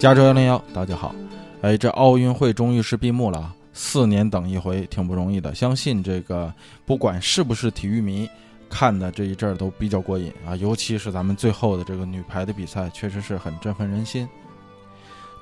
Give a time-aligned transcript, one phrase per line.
[0.00, 1.14] 加州幺零幺，大家好。
[1.60, 5.54] 哎，这奥运会终于是闭幕了，四年等一回，挺不容易的。
[5.54, 6.50] 相信这个
[6.86, 8.26] 不管是不是体育迷，
[8.70, 10.56] 看的这一阵儿都比较过瘾啊。
[10.56, 14.26] 尤其是咱们最后的这个女排的比赛，确实是很振奋人心。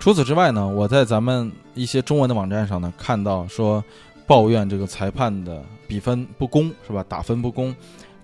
[0.01, 3.83] 除此之外呢，我在咱们一些中文的网站上呢，看到说
[4.27, 7.05] 抱怨这个裁判的比分不公，是吧？
[7.09, 7.73] 打分不公，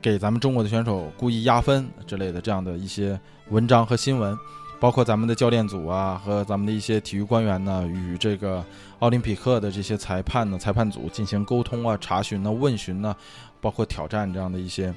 [0.02, 3.16] 给咱们中国的选手故意压分之类的这样的一些
[3.50, 4.36] 文章和新闻，
[4.84, 8.62] 包括咱们的教练组啊和咱们的一些体育官员呢，与这个
[8.98, 13.16] 奥林匹克的这些裁判呢、裁判组进行沟通啊、查询呢、问询呢，
[13.62, 14.92] 包括挑战这样的一些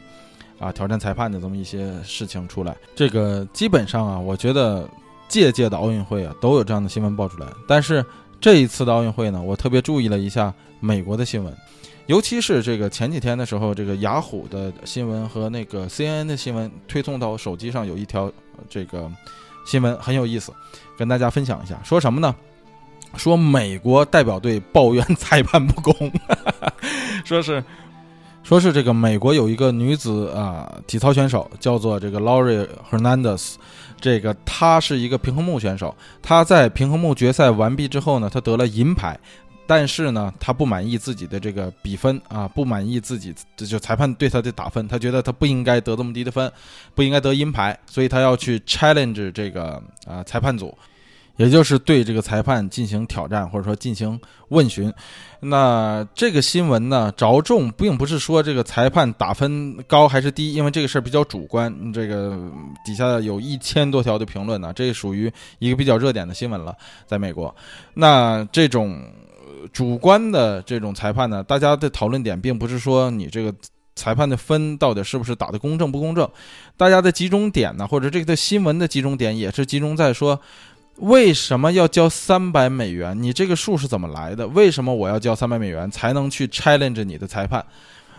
[0.59, 2.75] 啊挑战裁判的这么一些事情出来。
[2.97, 4.85] 这个基本上啊，我觉得。
[5.29, 7.47] 届届的奥运会啊，都有这样的新闻爆出来。
[7.67, 8.05] 但是
[8.39, 11.53] 这一次的奥运会呢，我特别注意了一下美国的新闻，
[12.05, 18.31] 尤其是这个前几天的时候，这个雅虎的新闻和那个 CNN 的新闻推送到手机上有一条
[18.69, 19.11] 这个
[19.67, 20.53] 新闻很有意思，
[20.97, 21.77] 跟大家分享一下。
[21.83, 22.33] 说什么呢？
[23.17, 25.93] 说美国代表队抱怨裁判不公，
[27.25, 27.63] 说是
[28.43, 33.55] 说是这个美国有一个女子啊体操选手叫做这个 Lori Hernandez。
[33.99, 39.19] 这个她是一个平衡木选手，她在平衡木决赛完毕之后呢，她得了银牌，
[39.67, 46.51] 但是呢，他不满意自己的这个比分啊，不满意自己就裁判对他的打分，他觉得他不应该得这么低的分，
[46.95, 50.75] 不应该得银牌，所以他要去 challenge 这个啊裁判组。
[51.35, 54.91] 也就是对这个裁判进行挑战，或者说进行问询。
[55.39, 61.71] 那这个新闻呢，着重并不是说这个裁判打分高还是低，因为这个事儿比较主观。
[61.93, 62.35] 这个
[62.83, 67.55] 底下有一千多条的评论呢，这属于一个比较热点的新闻了，在美国。
[67.93, 68.99] 那这种
[69.73, 73.53] 主观的这种裁判呢，大家的讨论点并不是说你这个
[73.95, 76.29] 裁判的分到底是不是打的公正不公正，
[76.75, 80.39] 大家的集中点呢，或者这个新闻的集中点也是集中在说。
[80.99, 83.21] 为什么要交三百美元？
[83.21, 84.47] 你这个数是怎么来的？
[84.47, 87.63] 为什么我要交三百美元才能去 challenge 你的裁判？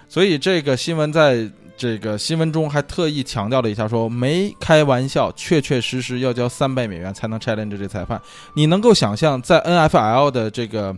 [0.08, 8.22] 所以这个新闻在这个新闻中还特意强调了一下，说没开玩笑，确确实实要交三百美元才能 challenge 这裁判。
[8.54, 10.97] 你能够想象在 NFL 的这个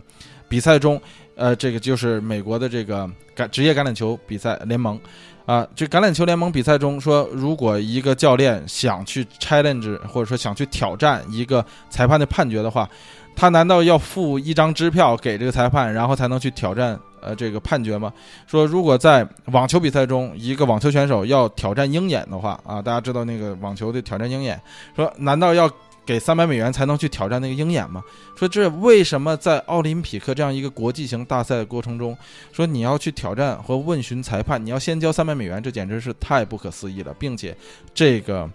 [0.51, 1.01] 比赛中，
[1.35, 4.99] 呃，这个就是美国的这个橄职业橄榄球比赛联盟。
[5.45, 12.87] 啊，这橄榄球联盟比赛中说，如果一个教练想去 challenge 或者说想去挑战一个裁判的判决的话，
[13.33, 18.11] 他难道要付一张支票给这个裁判，然后才能去挑战呃这个判决吗？
[18.45, 24.61] 说如果在网球比赛中，一个网球选手要挑战鹰眼的话，啊，大家知道那个网球的挑战鹰眼，
[24.97, 25.71] 说难道要？
[26.05, 28.03] 给三百美元才能去挑战那个鹰眼吗？
[28.35, 32.17] 说这为什么在奥林匹克这样一个国际型大赛的过程中，
[32.51, 37.55] 说你要去挑战和问询裁判，你要先交三百美元，这简直是太不可思议了，并且
[37.93, 38.49] 这个，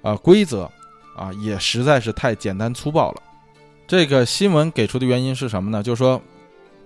[0.00, 0.70] 呃，规则
[1.14, 3.22] 啊也实在是太简单粗暴了。
[3.86, 5.82] 这个新闻给出的原因是什么呢？
[5.82, 6.20] 就是说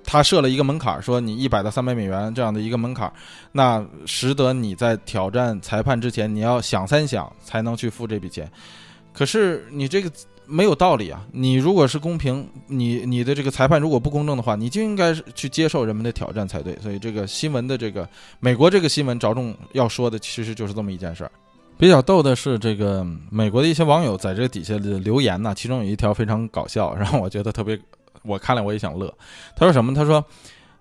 [0.03, 3.11] 他设了一个门槛，说你一百到三百美元这样的一个门槛，
[3.53, 8.51] 那使得你在挑战裁判之前，你要想三想才能去付这笔钱。
[9.13, 10.11] 可是你这个
[10.47, 11.25] 没有道理啊！
[11.33, 16.77] 你如果是公平，你你的这个裁判如果不公正的话，你就应该去接受人们的挑战才对。
[16.83, 18.09] 所以这个新闻的这个
[18.41, 21.31] 美国这个新闻着重要说的，其实就是这么一件事儿。
[21.79, 27.79] 比较逗的是，这个美国的一些网友在这底下的留言呢，其中有一条非常搞笑，让我觉得特别，
[28.23, 29.13] 我看了我也想乐。
[29.57, 29.95] 他说什么？
[29.95, 30.23] 他说：“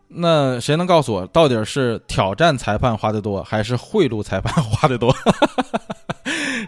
[0.09, 5.15] 那谁能告诉我，到底是挑战裁判花的多，还是贿赂裁判花的多？”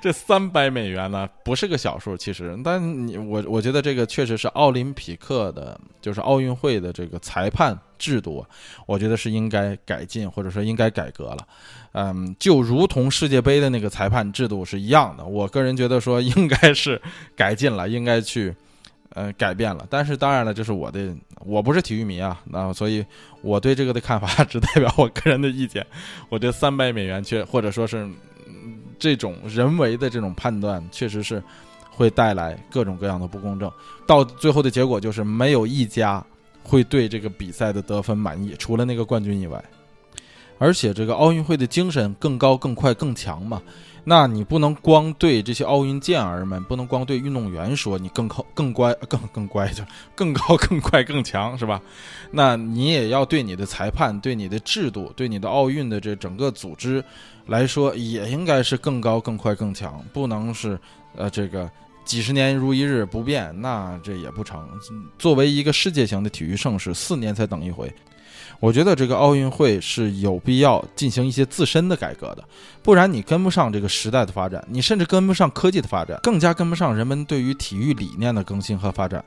[0.01, 8.43] 这三百美元呢，不是个小数，其实，但你我我觉得这个确实是奥林匹克的，就是奥运会的这个裁判制度，
[8.87, 11.37] 我觉得是应该改进或者说应该改革了，
[11.91, 16.99] 嗯，就如同世界杯的那个裁判制度是一样的，我个人觉得说应该是
[17.35, 18.55] 改进了，应该去
[19.13, 23.05] 呃改变了，但是当然了，这是我的，我不是体育迷啊，那所以
[23.41, 25.85] 我对这个的看法 只代表我个人的意见，
[26.29, 28.09] 我觉得三百美元确或者说是。
[28.99, 31.41] 这种人为的这种判断，确实是
[31.89, 33.71] 会带来各种各样的不公正。
[34.05, 36.23] 到最后的结果就是，没有一家
[36.61, 39.63] 会对这个比赛的得分满意，除了那个冠军以外。
[40.59, 43.59] 而且，这个奥运会的精神更高、更快、更强嘛。
[44.03, 49.83] 那你不能光对这些奥运健儿们，不能光对运动员说你更靠、更乖、更更乖，就
[50.15, 51.79] 更高、更快、更强，是吧？
[52.31, 57.03] 那你也要对你的裁判、对你的制度、对你的奥运的这整个组织
[57.45, 60.79] 来说，也应该是更高、更快、更强，不能是
[61.15, 61.69] 呃这个
[62.03, 64.67] 几十年如一日不变，那这也不成。
[65.19, 67.93] 作为一个世界型的体育盛事，四年才等一回。
[68.61, 72.43] 我觉得这个奥运会是有必要进行一些自身的改革的，
[72.83, 79.25] 不然你跟不上这个时代的发展，你甚至跟不上科技的发展，更加跟不上人们对于体育理念的更新和发展。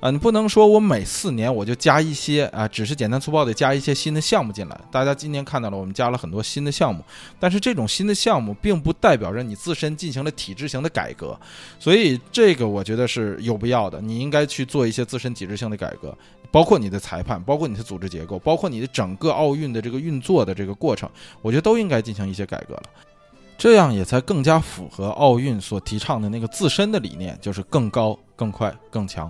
[0.00, 4.80] 啊，你不能说我每四年我就加一些啊，只是简单粗暴的加一些新的项目进来。
[4.92, 7.02] 大家今年看到了，我们加了很多新的项目，
[7.40, 11.36] 但是这种新的项目并不代表着你自身进行了体制型的改革，
[11.80, 14.00] 所以这个我觉得是有必要的。
[14.00, 16.16] 你应该去做一些自身体制性的改革，
[16.52, 21.10] 包括你的裁判，包括你的组织结构，包括你的整个奥运的这个运作的这个过程，
[21.42, 22.82] 我觉得都应该进行一些改革了，
[23.58, 29.28] 这样也才更加符合奥运所提倡的那个自身的理念，就是更高、更快、更强。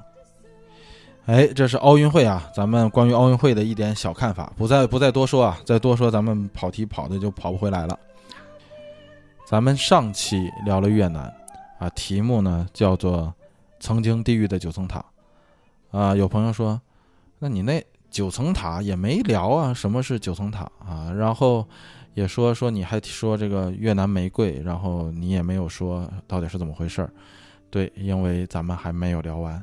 [1.28, 2.50] 哎，这是奥运会啊！
[2.54, 7.98] 咱们关于奥运会的一点小看法，不再不再多说啊，再多说咱们跑题跑的就跑不回来了。
[9.46, 11.30] 咱们上期聊了越南，
[11.78, 13.30] 啊，题目呢叫做
[13.78, 15.04] “曾经地狱的九层塔”，
[15.92, 16.80] 啊，有朋友说，
[17.38, 21.12] 那你那九层塔也没聊啊，什么是九层塔啊？
[21.14, 21.62] 然后
[22.14, 27.12] 也说说你还说这个越南玫瑰，然后你也没有说到底是怎么回事儿。
[27.69, 29.62] 对，因为咱们还没有聊完。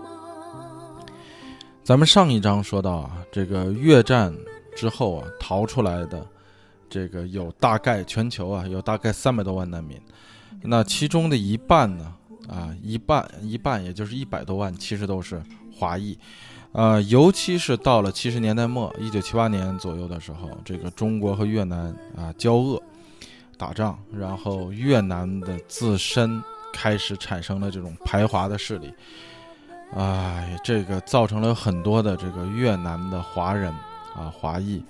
[1.83, 4.31] 咱们上一章说到啊，这个越战
[4.75, 6.25] 之后啊，逃出来的
[6.87, 9.99] 这个有大概全球啊有大概三百多万难民，
[10.61, 12.13] 那其中的一半呢
[12.47, 15.41] 啊一半一半也就是一百多万其实都是
[15.73, 16.15] 华裔，
[16.71, 22.81] 呃，尤其是到了七十年代末一九七八年左右的时候，这个中国和越南啊交恶
[23.57, 26.41] 打仗，然后越南的自身
[26.71, 28.93] 开始产生了这种排华的势力。
[29.93, 33.69] 哎，这个造成了很多的这个越南的华人
[34.15, 34.81] 啊，华裔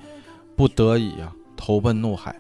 [0.56, 2.36] 不得已啊投奔怒海。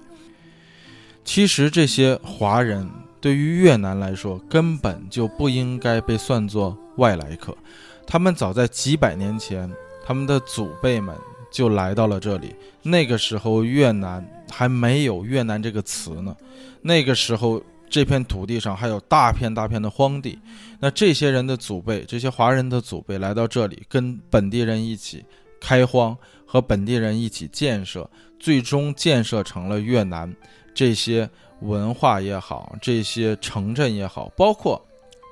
[1.25, 2.88] 其实这些华人
[3.19, 7.58] 对于越南来说根本就不应该被算作外来客，
[8.06, 9.68] 他们早在几百年前，
[10.06, 11.16] 他们的祖辈们
[11.52, 12.56] 就来到了这里。
[12.84, 16.36] 那个时候越南还没有越南这个词呢，
[16.81, 17.62] 那个时候。
[17.91, 20.39] 这片土地上还有大片大片的荒地，
[20.79, 25.23] 那这些人的祖辈，这些华人的祖辈来到这里，跟本地人一起
[25.59, 28.09] 开荒，和本地人一起建设，
[28.39, 30.33] 最终建设成了越南
[30.73, 31.29] 这些
[31.59, 34.81] 文化也好，这些城镇也好，包括。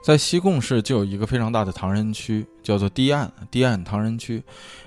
[0.02, 4.42] 在西贡市就有一个非常大的唐人区，叫做堤岸堤岸唐人区。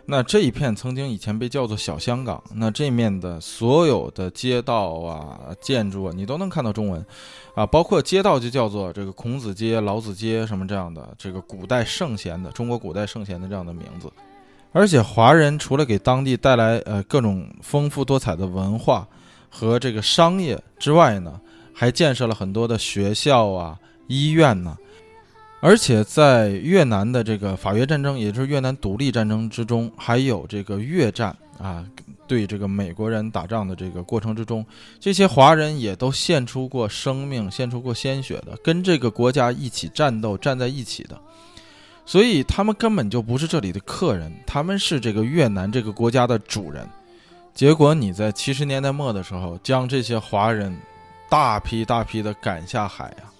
[0.06, 2.42] 那这一片曾经以前被叫做小香港。
[2.54, 7.04] 那这面的所有的街道啊、建筑啊，你都能看到中文，
[7.54, 14.10] 啊，包括街道就叫做这个孔子街、老子街什么这样的，这个古代圣贤的中国古代圣贤的这样的名字。
[14.72, 19.06] 而且华人除了给当地带来呃各种丰富多彩的文化
[19.50, 21.38] 和这个商业之外呢，
[21.75, 24.76] 还建设了很多的学校啊、医院呢。
[25.64, 31.87] 而且在越南的这个法越战争，也就是越南独立战争之中，还有这个越战啊，
[32.26, 34.67] 对这个美国人打仗的这个过程之中，
[34.99, 41.17] 这些华人也都献出过生命，献出过鲜血的，跟这个国家一起战斗，站在一起的。
[42.05, 46.84] 所以他们根本就不是这里的客人，他们是这个越南这个国家的主人。
[47.55, 50.77] 结果你在七十年代末的时候，将这些华人
[51.31, 53.31] 大批大批的赶下海呀。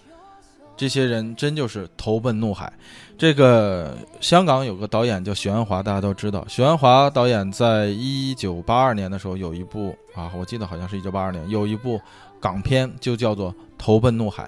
[0.82, 2.72] 这些人真就是投奔怒海。
[3.16, 6.44] 这个香港有个导演叫许鞍华，大家都知道。
[6.48, 12.00] 许鞍华导演在一九八二年的时候有一部啊，我记得好像是一九八二年有一部
[12.40, 14.42] 港片，就叫做《投奔怒海》。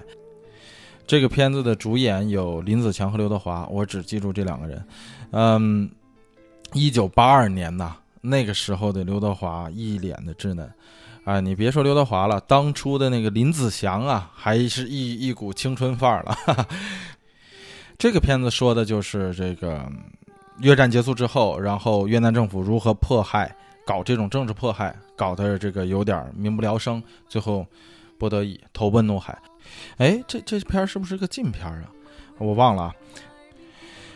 [1.07, 4.85] 这个片子的主演有林子强和刘德华，我只记住这两个人。
[5.31, 5.89] 嗯，
[6.73, 10.69] 一九八二年呐，那个时候的刘德华一脸的稚嫩。
[11.25, 16.67] 啊，你别说刘德华了，当初的那个林子祥啊，还是一一股青春范儿了。
[17.97, 19.91] 这个片子说的就是这个
[20.59, 23.55] 越战结束之后，然后越南政府如何迫害，
[23.87, 27.65] 搞这种政治迫害，搞得这个有点民不聊生，最后
[28.19, 29.35] 不得已投奔怒海。
[29.97, 31.89] 哎，这这片儿是不是个禁片啊？
[32.37, 32.93] 我忘了啊。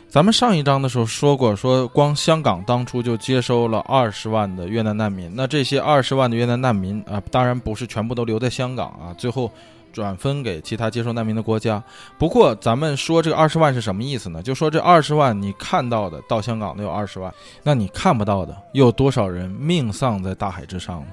[0.09, 5.31] 咱们上一章的时候说过，说光香港当初就接收了二十万的越南难民。
[5.35, 9.51] 那这些二十万的越南难民啊，当然不是全部都留在香港啊，最后
[9.93, 11.81] 转分给其他接收难民的国家。
[12.17, 14.41] 不过咱们说这个二十万是什么意思呢？
[14.41, 21.07] 就说这二十万你看到的到香港的有二十万，那你看不到的又有多少人命丧在大海之上呢？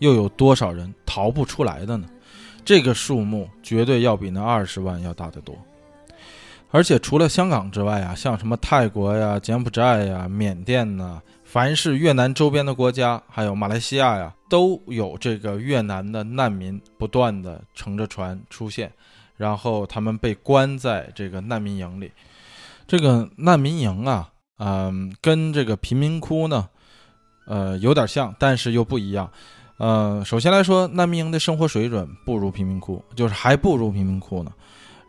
[0.00, 2.08] 又有多少人逃不出来的呢？
[2.64, 5.54] 这个数目绝对要比那二十万要大得多。
[6.72, 18.92] 而且除了香港之外啊，像什么泰国呀、柬埔寨呀、缅甸呐，凡是越南周边的国家，还有马来西亚呀，都有这个越南的难民不断的乘着船出现，
[19.36, 22.10] 然后他们被关在这个难民营里。
[22.86, 26.68] 这个难民营啊，嗯，跟这个贫民窟呢，
[27.46, 29.28] 呃，有点像，但是又不一样。
[29.76, 34.52] 呃，首先来说，难民营的生活水准不如贫民窟，就是还不如贫民窟呢。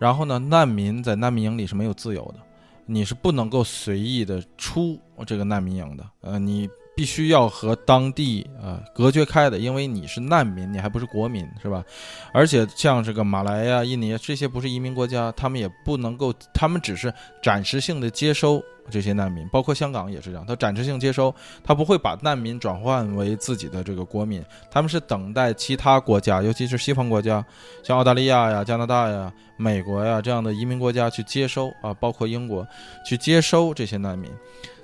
[0.02, 2.40] 然后呢，难民在难民营里是没有自由的，
[2.88, 6.04] 你是不能够随意的出这个难民营的。
[6.22, 11.86] 呃，你必须要和当地呃隔绝开的，因为你是难民，你还不是国民，是吧？
[12.34, 18.60] 而且像这个马来呀、印尼这些不是移民国家，他们也不能够，他们只是暂时性的接收。
[18.90, 21.34] 这些难民，包括香港也是这样，他暂时性接收，
[21.64, 27.46] 他不会把难民转换为自己的这个国民，他们是等待其他国家，尤其是西方国家，
[27.84, 32.68] 像澳大利亚呀、加拿大呀、美国呀这样的移民国家去接收啊，包括英国
[33.06, 34.30] 去接收这些难民，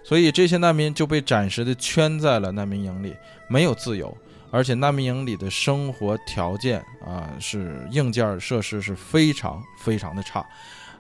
[0.03, 3.15] 所以这些难民就被暂时的圈在了难民营里，
[3.47, 4.15] 没有自由，
[4.51, 10.45] 而且难民营里的生活条件啊，是硬件设施是非常非常的差。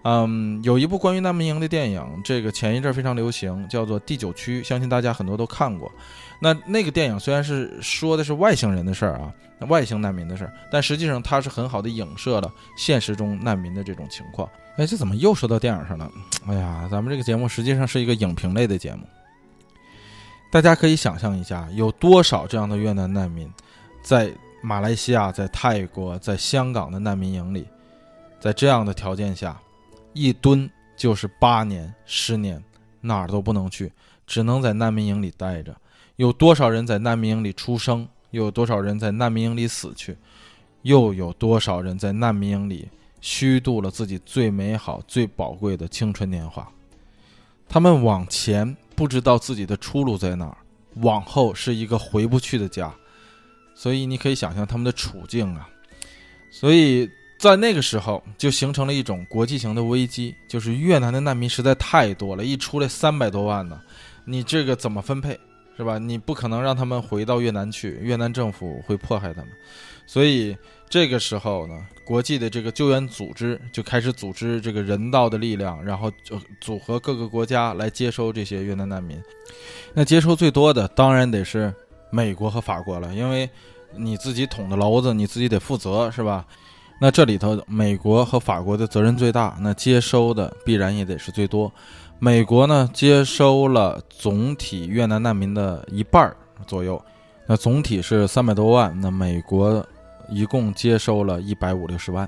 [0.09, 5.91] 嗯，有一部关于难民营的电影，这个前一阵非常流行，叫做《第九区》，相信大家很多都看过。
[6.39, 9.33] 那那个电影虽然是说的是外星人的事儿啊，
[9.67, 14.49] 外星难民的事儿，但实际上它是很好的影射了现实中难民的这种情况。
[14.77, 16.09] 哎，这怎么又说到电影上了？
[16.47, 19.01] 哎呀，咱们这个节目实际上是一个影评类的节目。
[20.49, 23.51] 大家可以想象一下，有多少这样的越南难民，
[24.01, 27.67] 在马来西亚、在泰国、在香港的难民营里，
[28.39, 29.59] 在这样的条件下。
[30.19, 32.63] 一蹲就是八年、十年，
[33.01, 33.91] 哪儿都不能去，
[34.25, 35.75] 只能在难民营里待着。
[36.15, 38.07] 有多少人在难民营里出生？
[38.31, 40.17] 又有多少人在难民营里死去？
[40.81, 42.89] 又有多少人在难民营里
[43.21, 46.67] 虚度了自己最美好、最宝贵的青春年华？
[47.69, 50.57] 他们往前不知道自己的出路在哪儿，
[50.95, 52.91] 往后是一个回不去的家。
[53.75, 55.69] 所以你可以想象他们的处境啊。
[56.49, 57.07] 所以。
[57.37, 63.79] 在那个时候，就形成了一种国际型的危机，就是越南的难民实在太多了，一出来三百多万呢，
[64.25, 65.39] 你这个怎么分配，
[65.77, 65.99] 是吧？
[65.99, 69.51] 你不可能让他们回到越南去，越南政府会迫害他们，
[70.07, 70.57] 所以
[70.89, 79.21] 这个时候呢，国际的这个救援组织就开始组织这个人道的力量，然后就组合各个国家来接收这些越南难民。
[79.93, 81.71] 那接收最多的当然得是
[82.09, 83.47] 美国和法国了，因为
[83.95, 86.43] 你自己捅的娄子，你自己得负责，是吧？
[86.99, 91.71] 那这里头，美国和法国的责任最大，那接收的必然也得是最多。
[92.17, 96.35] 美国呢，接收了总体越南难民的一半儿
[96.65, 96.99] 左右，
[97.45, 99.85] 那总体是三百多万，那美国
[100.27, 102.27] 一共接收了一百五六十万。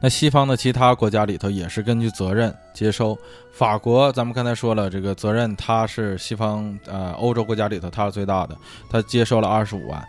[0.00, 3.18] 那西方的其他国家里头也是根据责任接收。
[3.52, 8.56] 法国，咱们刚才说了，这个责任它是西方呃欧洲国家里头它是最大的，
[8.88, 10.00] 它接收了二十五万。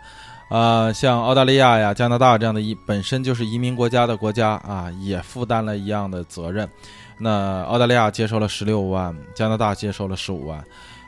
[0.54, 6.70] 呃，像澳大利亚呀、加拿大这样的移本身就是移民国家的国家啊，也负担了一样的责任。
[7.18, 10.64] 那澳大利亚接收了十六万，加拿大接收了十五万，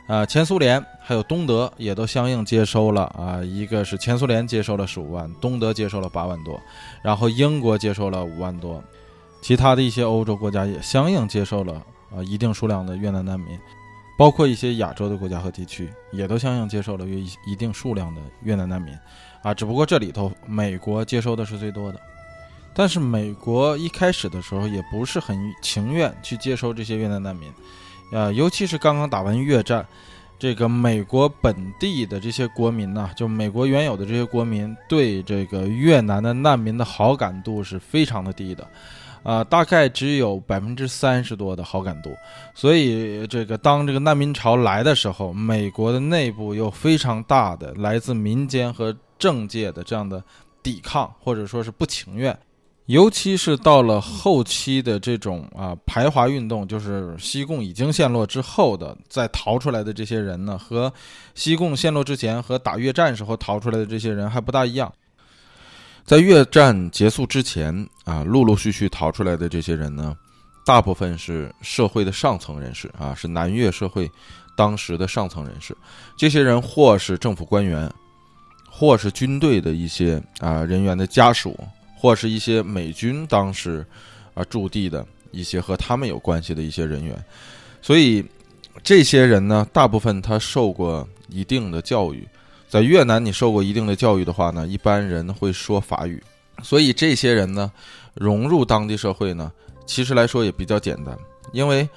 [0.07, 3.41] 呃，前苏联还有东德也都相应接收了啊。
[3.41, 6.59] 一个是前苏联接收了十五万，东德接收了八万多，
[7.01, 8.83] 然后英国接收了五万多，
[9.41, 11.75] 其他的一些欧洲国家也相应接收了
[12.13, 13.57] 啊一定数量的越南难民。
[14.17, 18.91] 包括一些亚洲的国家和地区，也都相应接受了约一定数量的越南难民，
[19.41, 21.99] 啊，只不过这里头美国接收的是最多的，
[22.73, 27.51] 但是美国一开始的时候也不是很情愿去接收这些越南难民，
[28.11, 29.85] 呃，尤其是刚刚打完越战，
[30.37, 38.67] 这个美国本地的这些国民呢，就美国原有的这些国民对这个越南的难民的好感度是非常的低的。
[39.23, 42.15] 啊，大概只有百分之三十多的好感度，
[42.55, 50.23] 所以这个当这个难民潮来的时候，美国的内部有非常大的来自民间和政界的这样的
[50.63, 52.37] 抵抗，或者说是不情愿，
[52.85, 60.93] 尤其是到了后期的这种啊排华运动，就是西贡已经陷落之后的再逃出来的这些人呢，和
[61.35, 64.93] 西贡陷落之前和打越战时候逃出来的这些人还不大一样。
[66.07, 70.15] 在越战结束之前啊，陆陆续续逃出来的这些人呢，
[70.65, 74.09] 大部分是社会的上层人士啊，是南越社会
[74.55, 75.75] 当时的上层人士。
[76.15, 77.91] 这些人或是政府官员，
[78.71, 81.59] 或是军队的一些啊人员的家属，
[81.97, 83.85] 或是一些美军当时
[84.33, 87.21] 啊驻地的一些和他们有关系的一些人员。
[87.81, 88.23] 所以，
[88.81, 92.25] 这些人呢，大部分他受过一定的教育。
[92.67, 96.21] 在越南你受过一定的教育的话呢，一般人会说法语，
[96.61, 97.71] 所以这些人呢
[98.13, 99.51] 融入当地社会呢，
[99.85, 101.17] 其实来说也比较简单，
[101.51, 101.87] 因为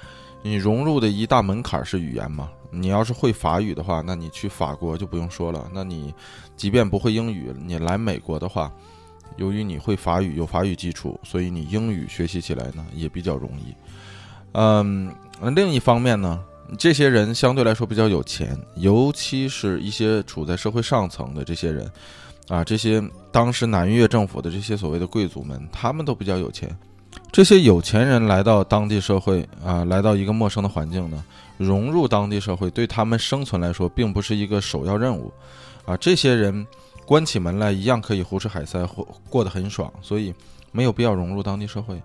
[0.41, 2.49] 你融入的一大门槛是语言嘛。
[2.73, 5.69] 你要是会法语的话，那你去法国就不用说了。
[5.73, 6.13] 那你
[6.55, 8.71] 即便不会英语，你来美国的话，
[9.35, 13.75] 由于你会法语，有法语基础，所以你英语学习起来呢也比较容易。
[14.53, 15.13] 嗯，
[15.53, 16.41] 另一方面呢，
[16.77, 21.91] 这些人相对来说比较有钱，尤其是一些处在社会上层的这些人，
[22.47, 26.75] 啊，这些当时南越政府的这些所谓的贵族们，他们都比较有钱。
[27.31, 31.23] 这些有钱人来到当地社会啊，来到一个陌生的环境呢。
[31.57, 35.31] 融入当地社会对他们生存来说并不是一个首要任务，
[35.85, 36.65] 啊，这些人
[37.05, 40.33] 关起门来一样可以胡吃海塞，或过得很爽，所以
[40.71, 42.01] 没有必要融入当地社会。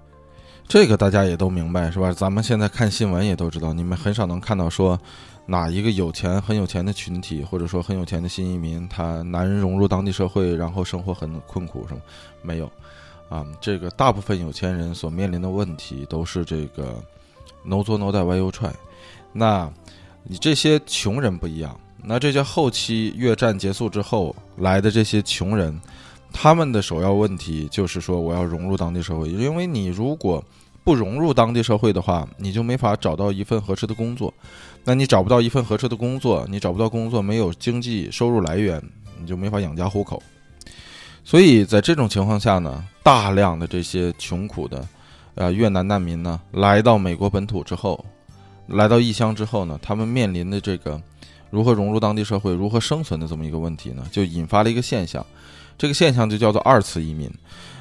[0.69, 2.13] 这个大家也都明白是吧？
[2.13, 4.99] 咱们现在看新闻也都知道，你们很少能看到说
[5.47, 12.01] 哪一个有钱很有钱的群体，或者说很有钱的新移民，他难融入当地社会，然后生活很困苦，是吗？
[12.43, 12.71] 没有，
[13.29, 17.01] 啊，这个大部分有钱人所面临的问题都是这个
[17.63, 18.73] no 作 no die why you try。
[19.33, 19.71] 那，
[20.25, 21.79] 你这些穷人不一样。
[22.03, 25.81] 那这些后期越战结束之后来的这些穷人，
[26.33, 29.29] 他们的首要问题就是说，我要融入当地社会。
[29.29, 30.45] 因为你如果
[30.87, 34.33] 不融入当地社会的话，你就没法找到一份合适的工作。
[34.85, 38.81] 那你找不到一份合适的工作，你找不到工作，没有经济收入来源，
[39.19, 40.23] 你就没法养家糊口。
[41.25, 44.87] 所以在这种情况下呢，大量的这些穷苦的，
[45.35, 48.07] 呃，越南难民呢，来到美国本土之后。
[48.69, 51.03] 来到异乡之后呢，他们面临的这个
[51.51, 55.27] 如何融入当地社会、如何生存的这么一个问题呢，就引发了一个现象，
[55.77, 57.29] 这个现象就叫做二次移民。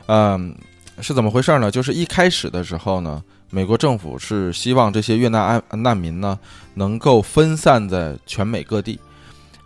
[0.07, 0.55] 嗯，
[1.01, 1.69] 是怎么回事呢？
[1.69, 6.39] 就是一开始的时候呢，美国政府是希望这些越南难难民呢
[6.75, 8.99] 能够分散在全美各地，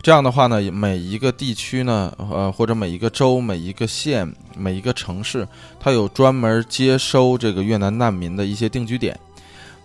[0.02, 5.48] 这样的话呢，每一个地区呢，呃，或者每一个州、每一个县、每一个城市，
[5.80, 9.18] 它有专门接收这个越南难民的一些定居点。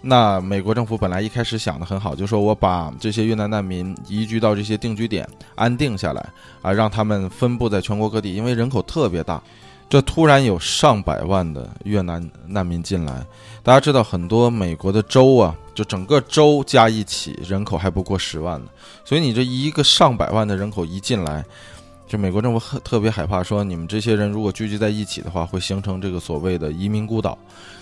[0.07, 6.27] 那美国政府本来一开始想的很好，就说我把这些越南难民移居到这些定居点安定下来
[6.61, 9.43] 啊，让他们分布在全国各地，因为人口特别大，
[9.89, 13.25] 这突然有上百万的越南难民进来。
[13.63, 18.67] 大家知道，很多美国的州啊，就整个州加一起人口还不过十万呢，
[19.05, 21.45] 所以你这一个上百万的人口一进来。
[22.07, 27.37] 就美国政府特别害怕，说你们这些人如果聚集在一起的话，会形成这个所谓的移民孤岛，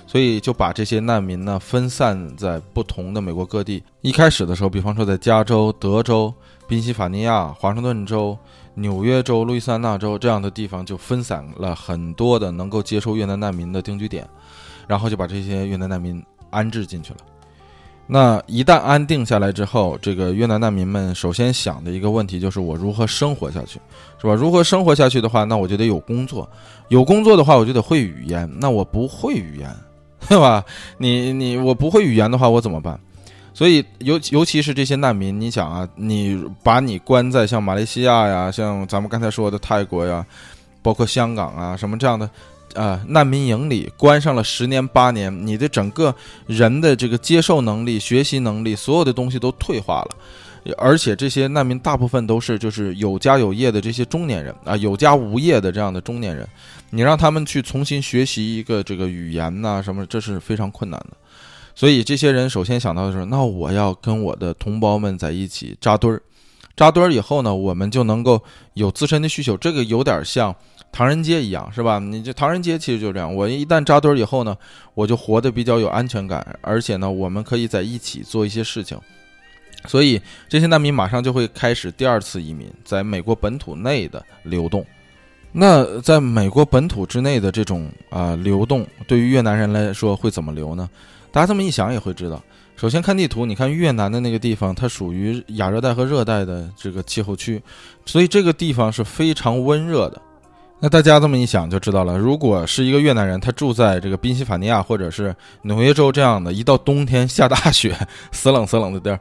[0.07, 3.83] 所以就把这些难民呢分散在不同的美国各地。
[4.01, 6.33] 一开始的时候，比方说在加州、德州、
[6.73, 8.35] 宾夕法尼亚、华盛顿州、
[8.73, 14.27] 纽约州、路易斯安那州这样的地方，就分散了很多的能够接收越南难民的定居点，
[14.89, 17.19] 然后就把这些越南难民安置进去了。
[18.07, 23.79] 那一旦安定下来之后，这个越南难民们首先想的一个问题就是我如何生活下去，
[24.19, 24.33] 是吧？
[24.35, 26.49] 如何生活下去的话，那我就得有工作，
[26.89, 28.51] 有工作的话，我就得会语言。
[28.59, 29.71] 那我不会语言，
[30.27, 30.65] 对吧？
[30.97, 32.99] 你你我不会语言的话，我怎么办？
[33.55, 40.25] 所以尤尤其是这些难民，你想啊，你把你关在像马来西亚呀，像咱们刚才说的泰国呀，
[40.83, 42.29] 包括香港啊，什么这样的。
[42.75, 46.15] 啊，难民营里关上了十年八年，你的整个
[46.47, 50.17] 人的这个接受能力、学习能力，所有的东西都退化了。
[50.79, 56.49] 而且这些难民大部分都是就是有家有业的这些中年人啊，有家无业的这样的中年人，
[56.89, 61.17] 你让他们去重新学习一个这个语言呐什么，这是非常困难的。
[61.75, 66.23] 所以这些人首先想到的是，那我要跟我的同胞们在一起扎堆儿，
[66.77, 68.43] 扎堆儿以后呢，我们就能够
[68.75, 69.57] 有自身的需求。
[69.57, 70.55] 这个有点像。
[70.95, 71.99] 唐人街一样是吧？
[71.99, 73.35] 你这唐人街其实就这样。
[73.35, 74.55] 我一旦扎堆儿以后呢，
[74.93, 78.99] 我就活得比较有安全感，而且呢，我们可以在一起做一些事情。
[79.87, 84.85] 所以这些难民马上就会开始第二次移民，在美国本土内的流动。
[85.51, 90.87] 那在美国本土之内的这种啊流动，对于越南人来说会怎么流呢？
[91.33, 92.41] 大家这么一想也会知道。
[92.77, 97.63] 首先看地图，你看越南的那个地方，它属于亚热带和热带的这个气候区，
[98.05, 100.21] 所以这个地方是非常温热的。
[100.81, 107.97] 那大家这么一想就知道了，如果是一个越南人，他住在这个宾夕法尼亚或者是纽约州这样的，一到冬天下大雪，
[108.33, 109.21] 死冷死冷的地儿，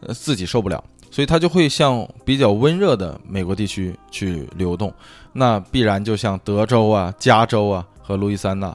[0.00, 4.90] 呃，自己受不了，所以他就会向比较温热的美国地区去流动，
[5.34, 8.74] 那必然就像德州啊、加州啊和路易斯安那。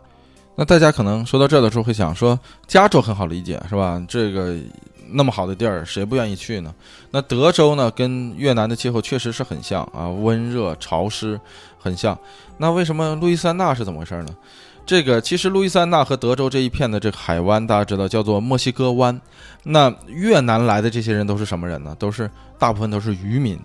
[0.60, 4.04] 那大家可能说到这儿的时候会想说，加州很好理解是吧？
[4.10, 4.58] 这个。
[5.12, 6.72] 那么好的地儿，谁不愿意去呢？
[7.10, 11.40] 那德州呢，跟越南的气候确实是很像啊，温热潮湿，
[11.80, 12.16] 很像。
[12.58, 14.28] 那为什么路易斯安那是怎么回事呢？
[14.86, 19.20] 这个其实路易斯安那和德州这一片的这个海湾，大家知道叫做墨西哥湾。
[19.64, 21.96] 那越南来的这些人都是什么人呢？
[21.98, 23.60] 都是大部分都是渔民。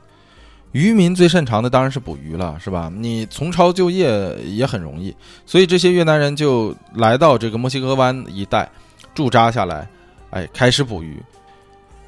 [0.74, 2.92] 渔民最擅长的当然是捕鱼了，是吧？
[2.92, 5.14] 你从朝就业也很容易，
[5.46, 8.68] 所以这些越南人就来到这个墨西哥湾一带
[9.14, 9.88] 驻扎下来，
[10.30, 11.22] 哎，开始捕鱼。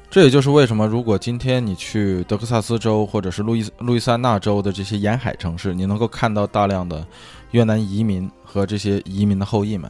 [0.09, 7.07] 这也就是为什么，如果今天你去德克萨斯州或者是路易路易斯安那州的这些沿海城市，你能够看到大量的
[7.51, 9.89] 越南移民和这些移民的后裔们。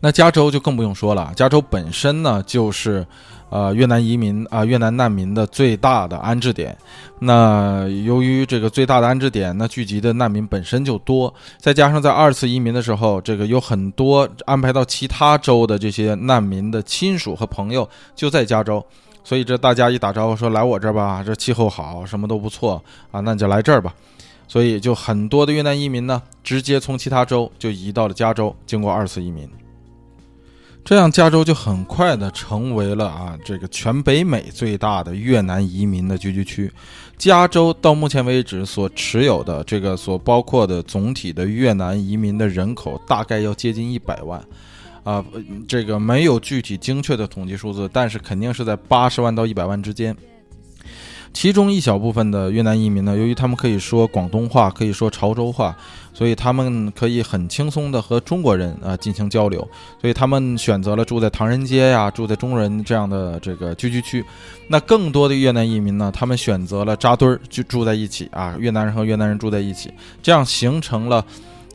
[0.00, 3.06] 那加州就更不用说了，加州本身呢就是，
[3.48, 6.76] 呃，越南移民啊，越南难民的最大的安置点。
[7.20, 18.84] 那由于这个最大的安置点，那聚集的难民本身就多，再加上在二次移民的时候，这个有很多安排到其他州的这些难民的亲属和朋友就在加州。
[19.22, 23.94] 所以这大家一打招呼说来我这儿吧，这气候好，什么都不错啊，那你就来这儿吧。
[24.46, 29.48] 所以就很多的越南移民呢，直接从其他州就移到了加州，经过二次移民，
[30.84, 36.70] 这样加州就很快的成为了啊这个全北美最大的越南移民的聚居区。
[37.16, 44.42] 加州到目前为止所持有的这个所包括的总体的越南移民的人口大概要接近一百万。
[45.04, 45.22] 啊，
[45.68, 50.16] 这个没有具体精确的统计数字，但是肯定是在八十万到一百万之间。
[51.34, 55.76] 其中一小部分的越南移民呢，由于他们可以说广东话，可以说潮州话，
[56.14, 59.60] 所以他们可以很轻松的和中国人啊进行交流，
[60.00, 64.24] 所以他们选择了住在唐人街呀，住在中人这样的这个聚居区。
[64.68, 71.22] 那更多的越南移民呢，他们选择了扎堆儿就住在一起啊，越南人和越南人住在一起，这样形成了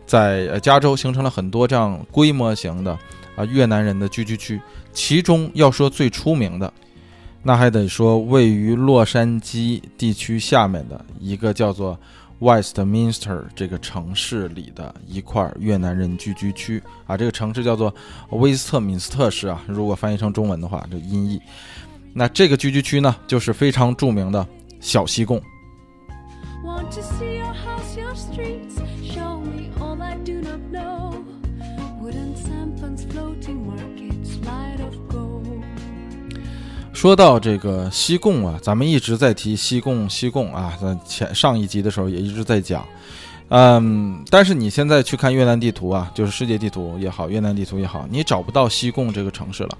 [0.06, 2.98] 在加州形成了很多这样规模型的。
[3.36, 4.60] 啊，越南人的聚居区，
[4.92, 6.74] 其中要说最出名的，
[7.42, 11.98] 那还得说位于洛杉矶地区下面的一个叫做
[12.40, 17.94] Westminster 这个城市里的一块越南人聚居区啊，这个城市叫做
[18.30, 21.42] 威斯特敏斯特市啊，如果翻译成中文的话，这音译。
[22.14, 24.48] 那这个聚居区呢，就是非常著名的
[24.80, 25.42] 小西贡。
[37.00, 42.86] 说到这个西贡啊，咱们一直在提西贡，西贡啊，在前上一集的时候也一直在讲，
[43.48, 49.78] 嗯，但是你现在去看越南地图啊，就是世界地图也好，越南地图也好，你找不到西贡这个城市了，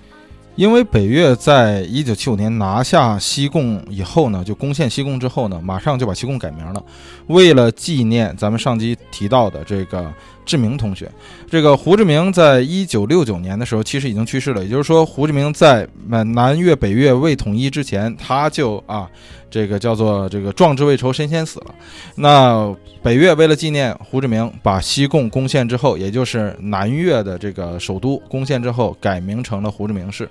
[0.56, 6.82] 因为北越在一九七五年拿下西贡以后呢，就攻陷西贡之后呢，马上就把西贡改名了，
[7.28, 10.10] 为了纪念咱们上集提到的这个。
[10.46, 11.10] 志明同学，
[11.50, 19.08] 这个胡志明在一九六九年的时候其实已经去世了，也就是说，胡志明在南越北越未统一之前，他就啊，
[19.50, 21.76] 这个叫做这个壮志未酬身先死了。
[22.16, 30.28] 那北越为了纪念胡志明，把西贡攻陷之后，也就是南越的这个首都攻陷之后，改名成了胡志明市。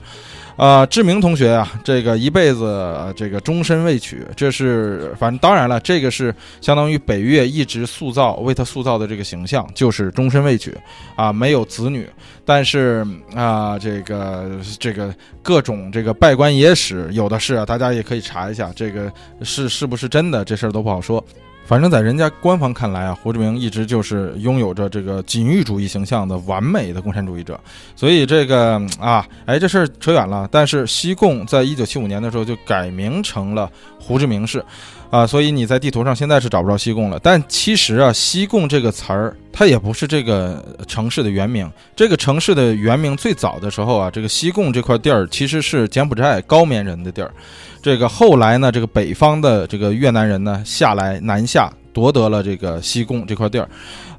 [0.57, 10.77] 啊，志明同学啊，这个一辈子这个终身未娶，这是反正当然了，这个是相当于北越一直塑造为他塑造的这个形象，就是终身未娶
[11.17, 12.09] 啊，没有子女。
[12.45, 21.23] 但是啊，这个这个各种这个拜官野史有的是啊，大家也可以查一下，这个是是不是真的，这事儿都不好说。
[21.67, 27.61] 反正，在人家官方看来啊，胡志明一直就是拥有着这个锦域主义形象的完美的共产主义者。
[27.95, 30.49] 所以这个啊，哎，这事儿扯远了。
[30.51, 34.65] 但是西贡在一九七五年的时候就改名成了胡志明市，
[35.11, 37.19] 啊，所以你在地图上现在是找不着西贡了。
[37.23, 41.71] 但其实啊，西贡这个词儿它也不是这个城市的原名。
[41.97, 47.33] 这个城市的原名最早的时候啊，这个西贡这块地儿其实是柬埔寨高棉人的地儿。
[47.81, 53.69] 这个后来呢，这个北方的这个越南人呢下来南下夺得了这个西贡这块地儿，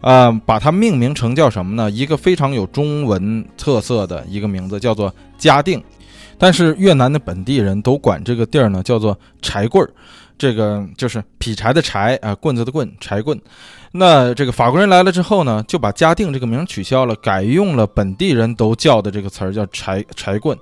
[0.02, 1.92] 呃，把它命名成叫什么呢？
[1.92, 5.82] 一个非常有中文特色的一个名字，叫做嘉定。
[6.38, 9.92] 但是越南的本地人都管这个地儿呢叫做柴棍儿，
[10.40, 13.40] 这个就是劈柴的柴啊，棍子的棍，柴棍。
[13.92, 20.58] 那这个法国人来了之后呢，就把嘉定这个名取消了，改用了本地人都叫的这个词儿，叫柴柴棍。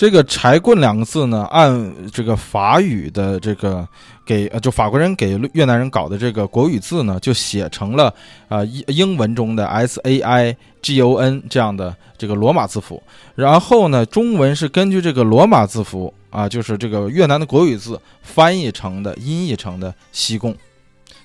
[0.00, 3.86] 这个“柴棍”两个字呢，按这个法语的这个
[4.24, 8.10] 给呃，就法国人给越南人搞的这个国语字呢，就写成了
[8.48, 13.02] 啊英英文中的 S A I G O N 这样的这个罗马字符。
[13.34, 20.56] 然后呢，中文是根据这个罗马字符啊，就是这个越南的国语字翻译成的、音译成的西贡。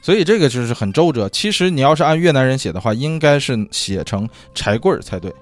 [0.02, 1.30] 所以这个就是很周折。
[1.30, 5.34] 其实你要是按越南人写的话，应该是写成“柴棍”才对。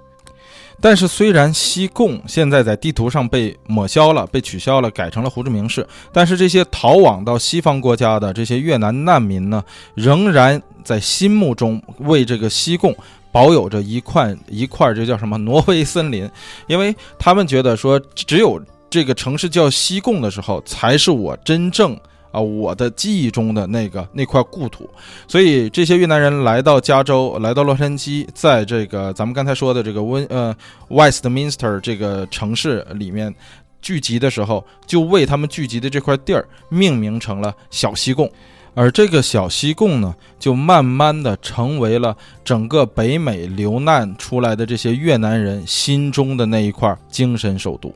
[0.81, 9.63] 但是，虽然西贡现在在地图上被抹消了、被取消了，改成了胡志明市，但是这些逃往到西方国家的这些越南难民呢，
[9.95, 12.93] 仍然在心目中为这个西贡
[13.31, 16.29] 保有着一块一块，这叫什么挪威森林？
[16.67, 21.97] 因为他们觉得说，只有这个城市叫西贡的时候，才是我真正
[22.33, 24.89] 啊，我的记忆中的那个那块故土。
[25.27, 30.53] 所以这些越南人来到加州，来到洛杉矶，在这个咱们刚才说的这个温呃
[30.89, 33.33] Westminster 这个城市里面
[33.81, 38.27] 聚集的时候，就为他们聚集的这块地儿命名成了小西贡。
[38.75, 47.93] 而这个小西贡呢，就慢慢的成为了整个北美流难出来的这些越南人心中的那一块精神首都。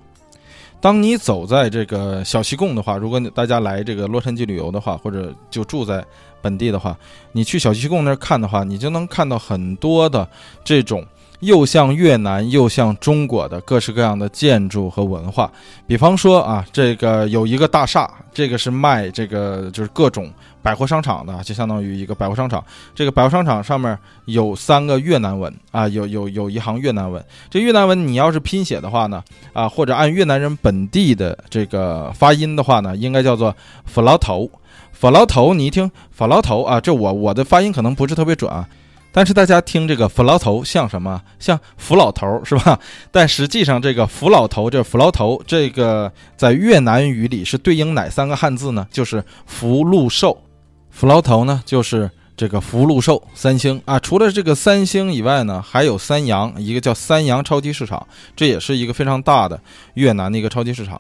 [0.80, 6.04] 当你走在这个小西贡的话，如果大家来这个洛杉矶旅游的话，或者就住在
[6.42, 6.98] 本地的话，
[7.32, 10.28] 你去小西贡那儿看的话，你就能看到很多的
[10.64, 11.06] 这种。
[11.42, 15.52] 又像越南又像中国的各式各样的建筑和文化，
[15.86, 22.64] 比方说啊，这个有一个大厦，这个是卖这个就是各种百货商场的，就相当于一个百货商场。
[22.94, 27.24] 这个百货商场上面有三个越南文啊，有有有一行越南文。
[27.50, 34.50] 这越南文你要是拼写的话呢，啊，或者按越南人本地的这个发音的话呢，应该叫做“法劳头”。
[34.92, 38.68] 法劳头，你一听“法劳头”啊，这我我的发音可能不是特别准啊。
[39.12, 41.22] 但是大家听这个“福老头”像什么？
[41.40, 42.80] 像福老头是吧？
[43.12, 48.88] 但实际上，这个“福老头”这“福老头”这个在越南语里是对应哪三个汉字呢？
[48.92, 50.36] 就是“福禄寿”。
[50.98, 54.00] 福老头呢，就是这个“福禄寿”三星啊。
[54.00, 59.62] 除了这个三星以外呢，还有三洋，一个叫三洋超级市场，这也是一个非常大的
[59.94, 61.00] 越南的一个超级市场。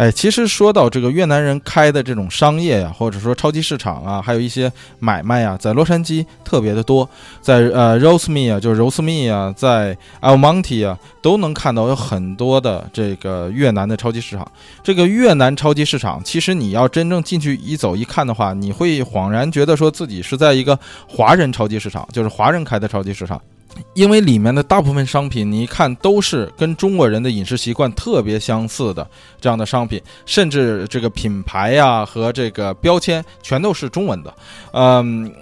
[0.00, 7.06] 哎，其实说到这个越南人开的这种商业呀，或者说超级市场啊，还有一些买卖啊，在洛杉矶特别的多，
[7.42, 14.50] 在呃 rose me 啊，就是 rose me 啊，在 El Monte 啊，都能看到有很多的这个越南的超级市场。
[14.82, 23.38] 这个越南超级市场，其实你要真正进去一走一看的话，你会恍然觉得说自己是在一个华人超级市场，就是华人开的超级市场。
[23.94, 29.08] 因为里面的大部分商品，你一看都是跟中国人的饮食习惯特别相似的
[29.40, 34.34] 这样的商品，甚至这个品牌呀和这个标签全都是中文的。
[34.72, 35.32] 嗯，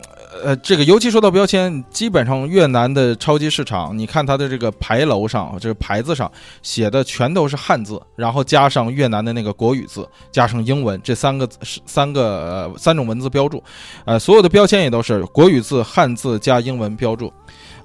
[0.43, 6.31] 呃，这个尤其说到标签，基本上越南的超级市场，你看它的这个牌楼上，这个牌子上
[6.63, 11.49] 写的全都是汉字，然后加上越南的那个国语字，加上英文，这三个
[11.87, 13.63] 三个三种文字标注，
[14.05, 17.33] 呃，所有的标签也都是国语字、汉字加英文标注。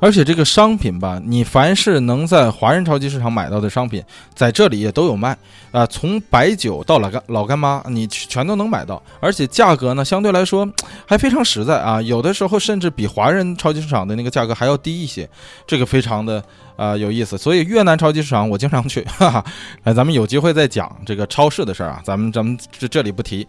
[0.03, 4.03] 而且这个商品吧，你凡是能在华人超级市场买到的商品，
[4.35, 5.37] 在这里也都有卖
[5.71, 5.85] 啊。
[5.85, 9.01] 从白酒到老干老干妈，你全都能买到。
[9.21, 10.69] 而且价格呢，相对来说
[11.05, 12.01] 还非常实在啊。
[12.01, 15.29] 有的时候甚至比华人超级市场的那个价格还要低一些，
[15.65, 16.43] 这个非常的
[16.75, 17.37] 啊有意思。
[17.37, 19.45] 所以越南超级市场我经常去，哈哈。
[19.85, 23.47] 哎，咱们有机会再讲这个超市的事儿啊，咱们咱们这这里不提。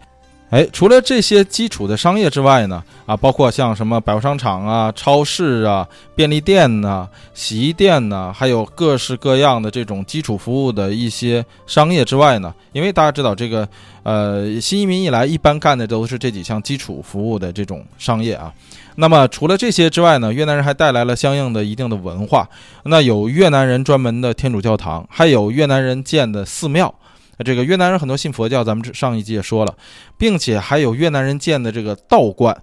[0.51, 13.67] 哎，除了这些基础的商业之外呢，啊，包括像什么百货商场啊、超市啊、便利店呐、洗衣店呐，还有各式各样的这种基础服务的一些商业之外呢，因为大家知道这个，
[14.03, 18.53] 呃，新移民一来，一般干的都是这几项基础服务的这种商业啊。
[18.97, 22.47] 那么除了这些之外呢，越南人还带来了相应的一定的文化，
[22.83, 26.93] 那有越南人专门的天主教堂，还有越南人建的寺庙。
[27.43, 29.75] 这个越南人很多信佛教，咱们上一集也说了，
[30.17, 32.55] 并且还有越南人建的这个道观，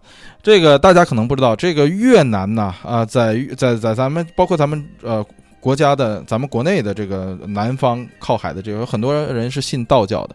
[0.43, 1.55] 这个大家可能不知道。
[1.55, 5.25] 这个越南呢，啊，在在在咱们包括咱们呃
[5.61, 10.35] 国家的咱们国内的这个南方靠海的这个有很多人是信道教的，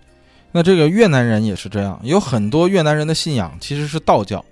[0.52, 4.44] 那这个越南人也是这样，有很多越南人的信仰其实是道教，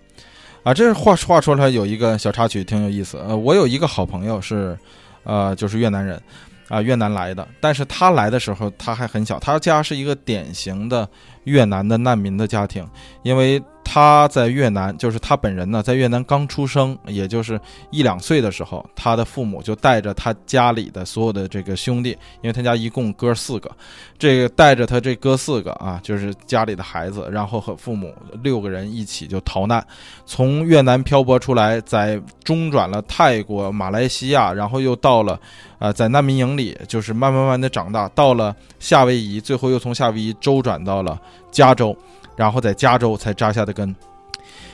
[0.63, 3.17] 啊，这是话话说出来有一个小插曲，挺有意思。
[3.19, 4.75] 呃，我有一个好朋友是，
[5.23, 6.19] 呃，就是越南人。
[6.67, 11.07] 啊，越南来的，但是他来的时候他还很小，他家是一个典型的
[11.43, 12.87] 越南的难民的家庭，
[13.23, 13.61] 因为。
[13.95, 17.57] 他在越南，就是他本人呢，在越南刚出生，也就是
[17.91, 22.09] 一两岁的时候，他的父母就带着他家里的所有的这个兄弟，
[22.41, 23.71] 因为他家一共哥四个，
[24.19, 29.81] 这个带着他这哥四个啊，就是家里的孩子，然后和父母六个人一起就逃难，
[30.25, 35.39] 从越南漂泊出来，在中转了泰国、马来西亚，然后又到了，
[35.79, 41.17] 呃，在难民营里，就是慢慢慢的长大，到了夏威夷，最后又从夏威夷周转到了
[41.49, 41.95] 加州。
[42.35, 43.95] 然后在加州才扎下的根，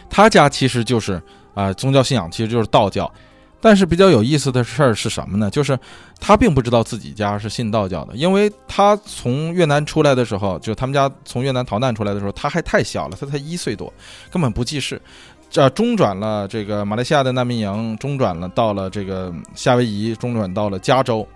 [0.10, 1.22] 他家其实就是
[1.54, 3.12] 啊，宗教信仰其实就是道教，
[3.60, 5.50] 但是比较有意思的事儿是什么呢？
[5.50, 5.78] 就是
[6.20, 13.94] 他并不知道自己家是信道教的，因为他从越南出来的时候，就他们家从越南逃难出来的时候，他还太小了，他才一岁多，
[14.32, 15.02] 根本不记事。
[15.50, 21.28] 这中转了这个马来西亚的难民营，中转了到了这个夏威夷，中转到了加州。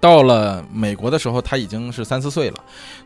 [0.00, 2.56] 到了美国的时候，他已经是三四岁了，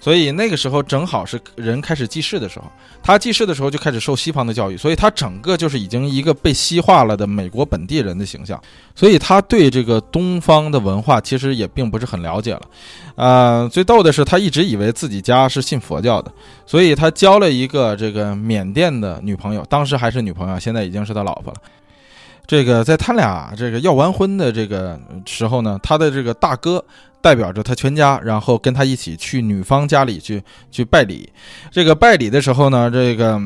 [0.01, 2.65] 所以那个时候正好是人开始记事的时候。
[3.03, 8.61] 他记事的时候就开始受西方的教育，所以他整个就是已经一个被西化了的美国本地人的形象。
[8.95, 12.63] 所以他对这个东方的文化其实也并不是很了解了。
[13.15, 16.31] 呃，最逗的是，他一直以为自己家是信佛教的，
[16.67, 21.61] 所以他交了一个这个缅甸的女朋友，当时还是女朋友，现在已经是他老婆了。
[22.47, 26.85] 这个在他俩这个要完婚的这个时候呢，他的这个大哥
[27.21, 31.31] 代表着他全家，然后跟他一起去女方家里去去拜礼。
[31.71, 33.41] 这个拜礼的时候呢，这个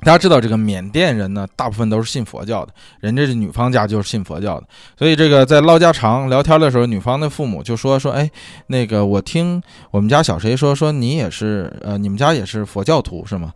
[0.00, 4.66] 大家知道，这个缅甸人呢，大部分都是信佛教的，人家是女方家就是信佛教的，
[4.98, 8.30] 所以这个在唠家常聊天的时候，女方的父母就说说，哎，
[8.66, 13.52] 那个我听我们家小谁说说你也是呃，你们家也是佛教徒是吗？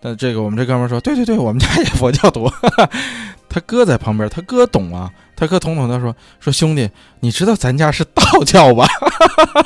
[0.00, 2.50] 但这个我们这哥们说，对对对，我们家也佛教徒。
[3.48, 6.88] 他哥在旁边，他哥懂啊，他哥统统他说说兄弟，
[7.20, 8.86] 你知道咱家是道教吧？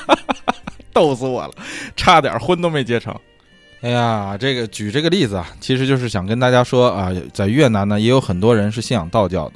[0.95, 1.53] 逗死我了，
[1.97, 3.15] 差点婚都没结成。
[3.81, 9.55] 哎呀，这个举这个例子啊，其实就是想跟大家说啊，在越南呢，也有很多人是信仰道教的，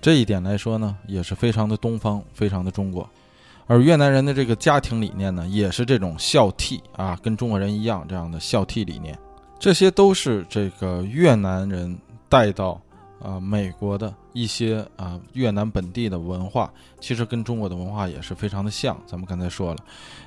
[0.00, 3.08] 这一点来说呢，也是非常的东方，非常的中国。
[3.68, 9.16] 而越南人的这个家庭理念呢，也是这种孝悌啊，跟中国人一样这样的孝悌理念。
[9.62, 11.96] 这些都是这个越南人
[12.28, 12.82] 带到
[13.22, 19.00] 啊美国的一些啊越南本地的文化，其实跟中国的文化也是非常的像。
[19.06, 19.78] 咱们刚才说了，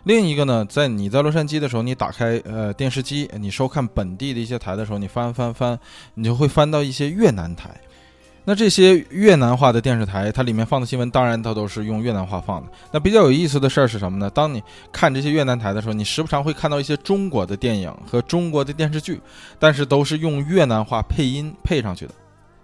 [0.06, 5.78] 另一个呢，在你在洛杉矶的时候，你打开呃电视机，你收看本地的一些台的时候，你翻翻翻，
[6.14, 7.78] 你就会翻到一些越南台。
[8.48, 12.68] 那这些越南话的电视台，它里面放的新闻，当然它都是用越南话放的。
[12.92, 14.30] 那比较有意思的事儿是什么呢？
[14.30, 19.20] 当你看这些越南台的时候，你时不常会看到一些中国的电影和中国的电视剧，
[19.58, 22.14] 但是都是用越南话配音配上去的。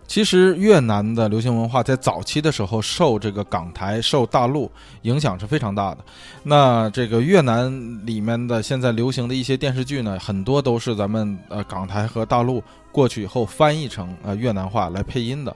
[0.06, 4.70] 其实越南的流行文化在早期的时候受这个港台、受大陆
[5.04, 6.00] 影响是非常大的。
[6.44, 7.72] 那这个越南
[8.06, 15.56] 里面的现在流行的一些电视剧呢，很多都是咱们呃港台和大陆过去以后翻译成呃越南话来配音的。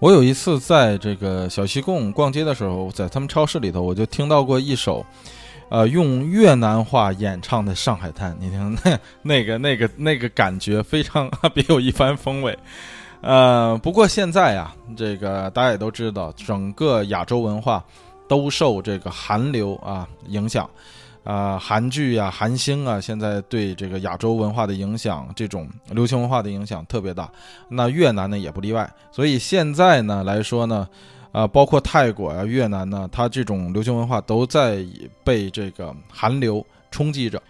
[0.00, 5.04] 我有一次在这个小西贡逛街的时候，在他们超市里头，我就听到过一首，
[5.68, 8.32] 呃，用越南话演唱的《上海滩》。
[8.40, 12.58] 你听，那那个那个那个感觉非常别有一番风味。
[13.20, 17.84] 呃，不过现在啊，这个大家也都知道，整个亚洲文化
[18.26, 20.68] 都受这个韩流啊影响。
[21.22, 27.30] 啊，韩剧呀，韩星啊，现在对这个亚洲文化的影响，这种流行文化的影响特别大。
[27.68, 28.90] 那越南呢也不例外。
[29.12, 30.88] 所以现在呢来说呢，
[31.30, 34.84] 啊，包括泰国啊、越南呢，它这种流行文化都在
[35.22, 37.40] 被这个韩流冲击着。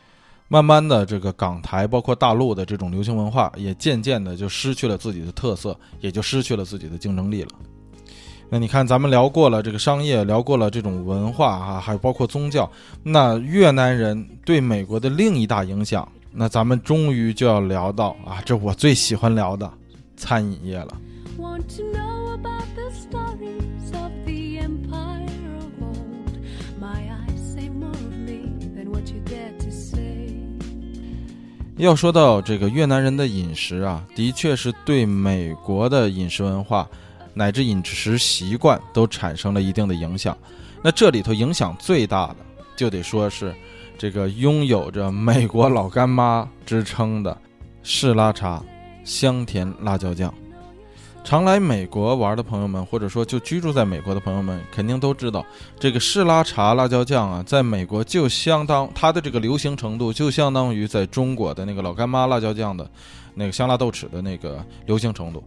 [0.48, 7.50] 慢慢的，这个港台包括大陆的这种流行文化，也渐渐的就失去了自己的特色，也就失去了自己的竞争力了。
[8.52, 12.68] 那你看，咱们聊过了这个商业，聊过了这种文化啊，还有包括宗教。
[13.04, 19.72] 那越南人对美国的另一大影响，那咱们终于就要聊到啊，这我最喜欢聊的
[20.16, 21.00] 餐饮业了。
[31.76, 36.88] 要说到这个越南人的饮食啊，的确是对美国的饮食文化。
[37.34, 40.36] 乃至饮食习惯都产生了一定的影响，
[40.82, 42.36] 那这里头影响最大的，
[42.76, 43.54] 就得说是
[43.96, 47.36] 这个拥有着美国老干妈之称的
[47.82, 48.62] 士拉茶
[49.04, 50.32] 香甜辣椒酱。
[51.22, 55.44] 常来美国玩的朋友们，或者说就居住在美国的朋友们，肯定都知道，
[55.78, 62.90] 这个士拉茶辣椒酱啊，在美国就相当它的这个流行程度，就相当于在中国的那个老干妈辣椒酱的
[63.34, 65.44] 那个香辣豆豉的那个流行程度。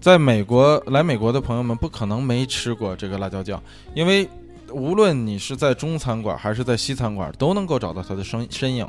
[0.00, 3.60] 在美国来美国的朋友们不可能没吃过这个辣椒酱，
[3.94, 4.28] 因为
[4.70, 8.88] 无论你是在中餐馆还是在西餐馆，都能够找到它的身身影。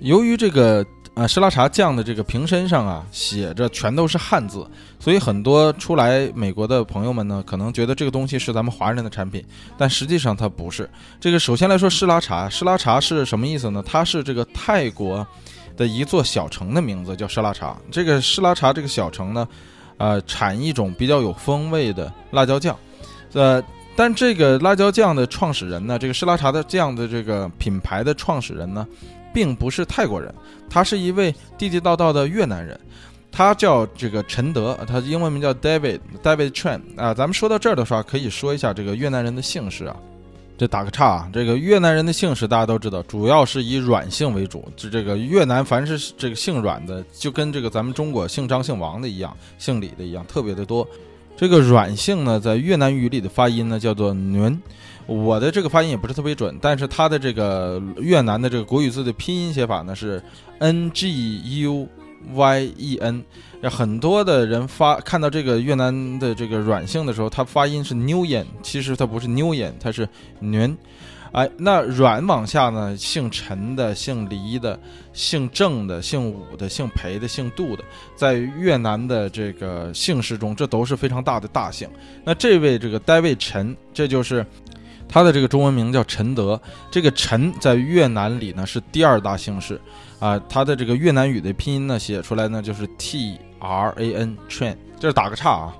[0.00, 4.66] 由于这个啊湿拉茶酱的这个瓶身上啊写着全都是汉字，
[4.98, 9.44] 所以很多出来美国的朋友们呢，可能觉得这个东西是咱们华人的产品，
[9.76, 10.88] 但实际上它不是。
[11.20, 13.84] 这个首先来说，湿拉茶，湿拉茶是什么意思呢？
[13.86, 15.24] 它是这个泰国
[15.76, 17.76] 的一座小城的名字，叫湿拉茶。
[17.90, 19.46] 这个湿拉茶这个小城呢。
[20.00, 22.74] 呃，产一种比较有风味的辣椒酱，
[23.34, 23.62] 呃，
[23.94, 28.88] 但这个辣椒酱的创始人呢，这个施拉茶的酱的这个品牌的创始人呢，
[29.30, 30.34] 并不是泰国人，
[30.70, 32.80] 他是一位地地道道的越南人，
[33.30, 37.12] 他叫这个陈德，他英文名叫 David David Tran 啊。
[37.12, 39.94] 咱们说到这儿的话，可以说一下这个越南人的姓氏啊。
[40.60, 44.62] 这打个岔啊，这个越南人的姓氏大家都知道，主要是以阮姓为主。
[44.76, 50.86] 这这个越南，凡是这个姓阮的，就跟这个咱们中国姓张、姓王的一样，姓李的一样，特别的多。
[51.34, 54.60] 这个阮姓呢，在越南语里的发音呢叫做阮
[55.06, 60.22] 我的这个发音也不是特别准，但是它的这个越南的这个国语字的拼音写法呢是
[60.58, 61.88] “n g u
[62.34, 63.24] y e n”。
[63.70, 70.08] 很多的人发看到这个越南的这个软性的时候，它发音是 “nguyen”，其实它不是 “nguyen”，它是
[70.40, 70.76] NUN。
[71.32, 72.96] 哎，那软往下呢？
[72.96, 74.76] 姓陈的、姓黎的、
[75.12, 77.84] 姓郑的、姓武的、姓裴的、姓杜的，
[78.16, 81.88] 在越南的这个姓氏中，这都是非常大的大姓。
[82.24, 84.44] 那这位这个 David 陈，这就是
[85.08, 86.60] 他的这个中文名叫陈德。
[86.90, 89.80] 这个陈在越南里呢是第二大姓氏
[90.20, 95.74] 啊，他的这个越南语的拼音呢写出来呢就是 T R A N train，这是打个岔啊。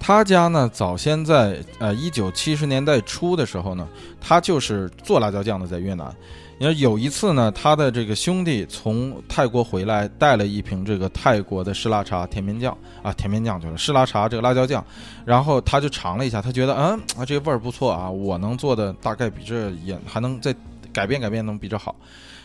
[0.00, 3.88] 他家呢，早先在呃一九七十年代初的时候呢，
[4.20, 6.14] 他就是做辣椒酱的，在越南。
[6.58, 14.84] 你看有一次呢，他的这个兄弟从泰国回来，带了一瓶这个泰国的湿辣茶甜面酱啊，甜面酱就是湿辣茶这个辣椒酱，
[15.24, 20.54] 然后他就尝了一下，他觉得嗯啊这个味儿不错啊，我能做的大概比这也还能再
[20.92, 21.96] 改变改变，能比这好。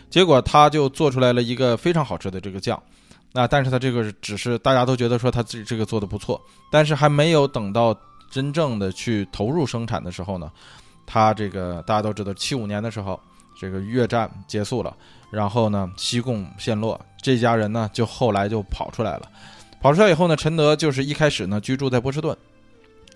[0.09, 2.81] 结果他就做出来了一个非常好吃的这个酱。
[3.31, 6.41] 那但是他这个只是大家都觉得说他自己这个做的不错，
[6.71, 7.95] 但是还没有等到
[8.31, 10.51] 真正的去投入生产的时候呢，
[11.05, 13.19] 他这个大家都知道，七五年的时候，
[13.59, 14.95] 这个越战结束了，
[15.29, 19.29] 然后呢西贡陷落，这家人呢就后来就跑出来了，
[19.79, 22.35] 跑出来以后呢，陈德就是一开始呢居住在波士顿。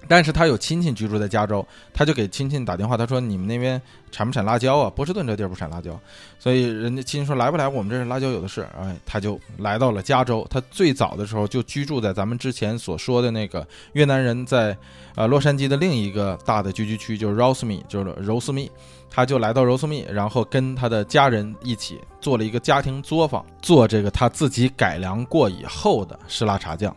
[0.07, 3.81] 但是他有亲戚居住在加州，他就给亲戚打电话，他说：“你们那边
[4.11, 4.89] 产不产辣椒啊？
[4.89, 5.99] 波士顿这地儿不产辣椒，
[6.37, 7.67] 所以人家亲戚说来不来？
[7.67, 10.45] 我们这儿辣椒有的是。”哎，他就来到了加州。
[10.49, 14.77] 他最早的时候就居住在咱们之前所说的那个越南人在
[15.15, 18.69] 呃洛杉矶的另一个大的聚居区，就是 Roseme，就是柔斯密。
[19.15, 26.95] 他就来到柔斯密，然后跟他的家人一起做了一个家庭作坊，做这个他自己改良过以后的湿拉茶酱。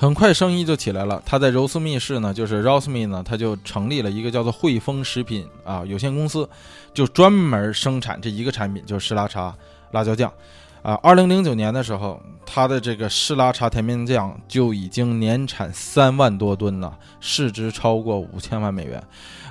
[0.00, 1.22] 很快生意就起来了。
[1.26, 6.48] 他在柔斯密市呢，就是 Roseme 呢，他就成立了一个叫做汇丰食品啊有限公司，
[6.94, 9.54] 就专门生产这一个产品，就是湿拉茶
[9.90, 10.32] 辣椒酱。
[10.80, 19.04] 啊，二零零九年的时候，他的这个湿拉茶甜面酱就已经年产三万多吨了，市值超过五千万美元。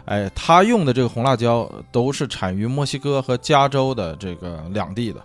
[0.06, 5.22] 哎，他用的这个红辣椒都是产于墨西哥和加州的这个两地的。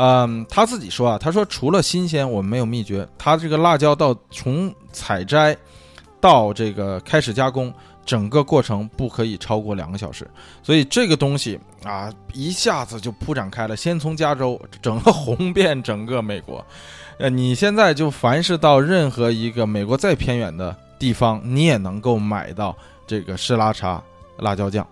[0.00, 3.06] 嗯，他自己说啊，他说除了新鲜，我们没有秘诀。
[3.18, 5.56] 他这个辣椒到从采摘
[6.20, 7.74] 到这个开始加工，
[8.06, 10.24] 整个过程不可以超过两个小时。
[10.62, 16.64] 所以这个东西啊，一下子就铺展开了，先从加州整个红遍整个美国。
[17.18, 22.72] 呃，你现在就凡是到任何一个美国再偏远的地方，你也能够买到
[23.04, 24.00] 这个湿拉茶
[24.36, 24.86] 辣椒酱。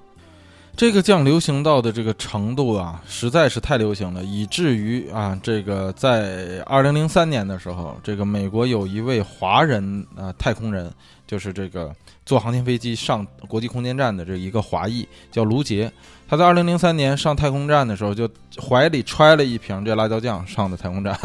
[0.77, 10.93] 这个酱流行到的这个程度啊，实在是太流行了，以至于啊，这个在二零零三年的时候，这个美国有一位华人啊太空人，
[11.27, 11.91] 就是这个
[12.27, 15.91] 坐航天飞机上国际空间站的这一个华裔，叫卢杰。
[16.29, 18.29] 他在二零零三年上太空站的时候，就
[18.61, 21.19] 怀里揣了一瓶这辣椒酱上的太空站。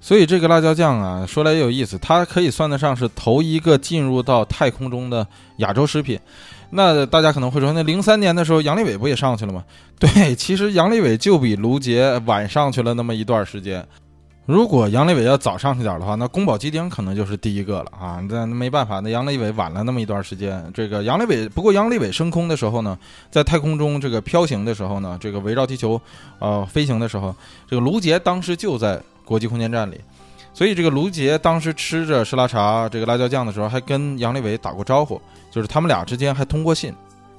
[0.00, 5.26] 所以这个辣椒酱啊，说来也有意思，它可以算得上是头一个进入到太空中的
[5.56, 6.20] 亚洲食品。
[6.70, 9.64] 那大家可能会说，那零三年的时候，杨利伟不也上去了吗？
[9.98, 13.86] 对，其实杨利伟就比卢杰晚上去了那么一段时间。
[14.46, 18.22] 如果杨利伟要早上去点的话，那宫保鸡丁可能就是第一个了啊。
[18.28, 20.62] 那没办法，那杨利伟晚了那么一段时间。
[20.74, 22.98] 这个杨利伟，不过杨利伟升空的时候呢，
[23.30, 25.98] 在太空中这个飘行的时候呢，这个围绕地球
[26.40, 27.34] 呃飞行的时候，
[27.66, 29.98] 这个卢杰当时就在国际空间站里。
[30.54, 36.94] 所以这个卢杰当时吃着施拉茶这个辣椒酱的时候，还跟杨利伟打过招呼，就是他们俩之间还通过信，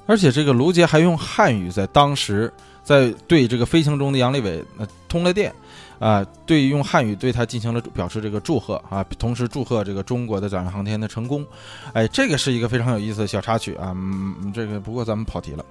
[0.06, 2.52] 而且这个卢杰还用汉语在当时
[2.84, 5.56] 在对这个飞行中的杨利伟呃通了电，
[5.98, 11.48] 啊，对用汉语对他进行了表示这个祝贺啊，同时祝贺这个中国的载人航天的成功，
[11.94, 15.64] 哎，这个是一个非常有意思的小插曲啊，嗯，这个不过咱们跑题了，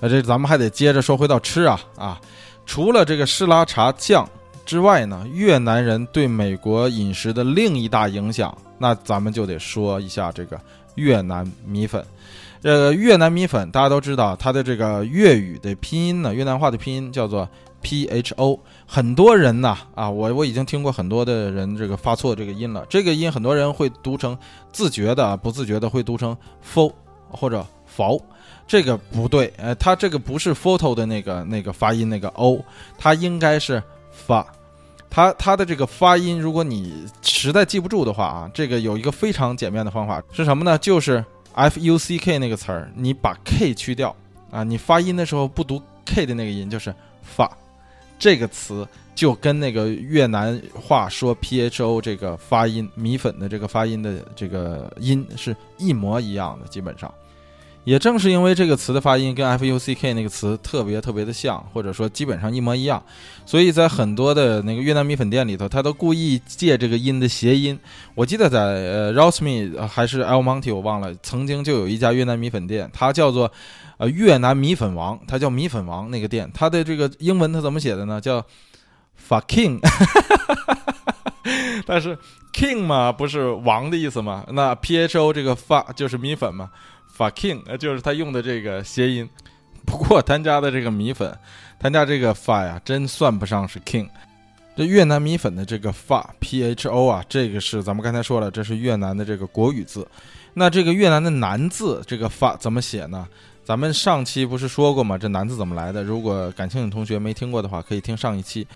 [0.00, 2.18] 啊，这咱们还得接着说回到吃啊啊，
[2.64, 4.26] 除了这个施拉茶酱。
[4.64, 10.58] 之外呢，越南人对美国饮食的另一大影响，那咱们就得说一下这个
[10.94, 12.04] 越南米粉。
[12.62, 17.46] 呃，越南米粉大家都知道，它的这个粤语的拼音呢，越南话的拼音叫做
[17.82, 18.58] P H O。
[18.86, 22.86] 很多人呢，啊，我我已经听过很多的人这个发错这个音了。
[22.88, 24.36] 这个音很多人会读成
[24.72, 26.34] 自觉的啊、不自觉的会读成
[26.66, 26.90] fo
[27.28, 28.18] 或者 f
[28.66, 32.64] 这个不对，呃，它这个不是 photo 的那个那个发音那个 o，
[32.96, 33.82] 它应该是。
[34.14, 34.46] 发，
[35.10, 40.78] 它它的这个发音，如果你实在记不住的话啊，这个有一个非常简便的方法是什么呢？
[40.78, 44.14] 就是 f u c k 那个词儿，你把 k 去掉
[44.50, 47.50] 啊，你发音的时候不读 k 的那个音，就是发，
[48.18, 57.12] 这个词就跟那个越南话说 pho 这个发音米粉的这个发音的这个音是一模一样的，基本上。
[57.84, 63.02] 也正是因为这个词的发音跟 f u c k 那个词特别特别的像，或者说基本上一模一样，
[63.44, 67.78] 所以在很多的那个越南米粉店里头，他都故意借这个音的谐音。
[68.14, 73.52] 我记得在呃 Rosmi 还是 El Monte，我忘了，曾经就有一家越南米粉店，它叫做
[73.98, 78.20] 呃越南米粉王，它叫米粉王那个店，它的这个英文它怎么写的呢？
[78.20, 78.44] 叫
[79.28, 79.78] Fucking，
[81.86, 82.18] 但是
[82.52, 84.44] King 嘛不是王的意思嘛？
[84.52, 86.70] 那 Pho 这个发就是米粉嘛？
[87.14, 89.28] 法 king，呃，就是他用的这个谐音。
[89.86, 91.32] 不过他家的这个米粉，
[91.78, 94.08] 他家这个发呀，真算不上是 king。
[94.76, 100.04] 这越南米粉的这个发 p h o 啊，这个是咱们刚才说了，这是越南的这个国语字。
[100.54, 103.28] 那这个越南的南字这个发怎么写呢？
[103.62, 105.16] 咱们上期不是说过吗？
[105.16, 106.02] 这南字怎么来的？
[106.02, 108.66] 如果感兴趣的同学没听过的话，可以听上一期。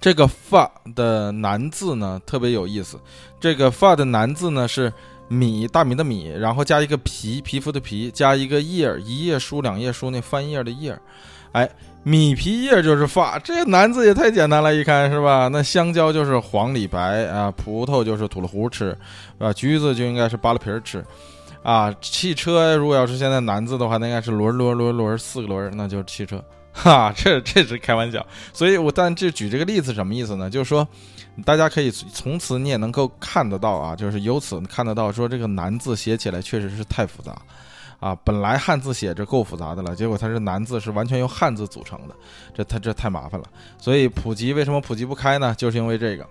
[0.00, 2.98] 这个发的南字呢，特别有意思。
[3.38, 4.90] 这个发的南字呢是。
[5.28, 10.98] 米大米的米，然后加一个皮皮肤的皮，加一个叶一页书两页书那翻页的页
[11.52, 11.68] 哎，
[12.02, 15.48] 米皮叶就是发，这男字也太简单了，一看是吧？
[15.48, 18.96] 那香蕉就是黄里白啊，葡萄就是吐了核吃，
[19.38, 21.04] 啊，橘子就应该是扒了皮儿吃，
[21.62, 28.26] 啊，汽车如果要是现在男字的话，那应该是轮轮轮轮四个轮，那就是汽车，哈，这这是开玩笑。
[28.52, 30.50] 所以我但这举这个例子什么意思呢？
[30.50, 30.86] 就是说。
[31.44, 37.36] 大家可以从此你也能够看得到啊，就是由此看得到说这个难字写起来确实是太复杂，
[37.98, 42.14] 啊，本来汉字写着够复杂的了，结果它是难字是完全由汉字组成的，
[42.54, 43.46] 这它这太麻烦了。
[43.78, 45.54] 所以普及为什么普及不开呢？
[45.56, 46.24] 就是因为这个，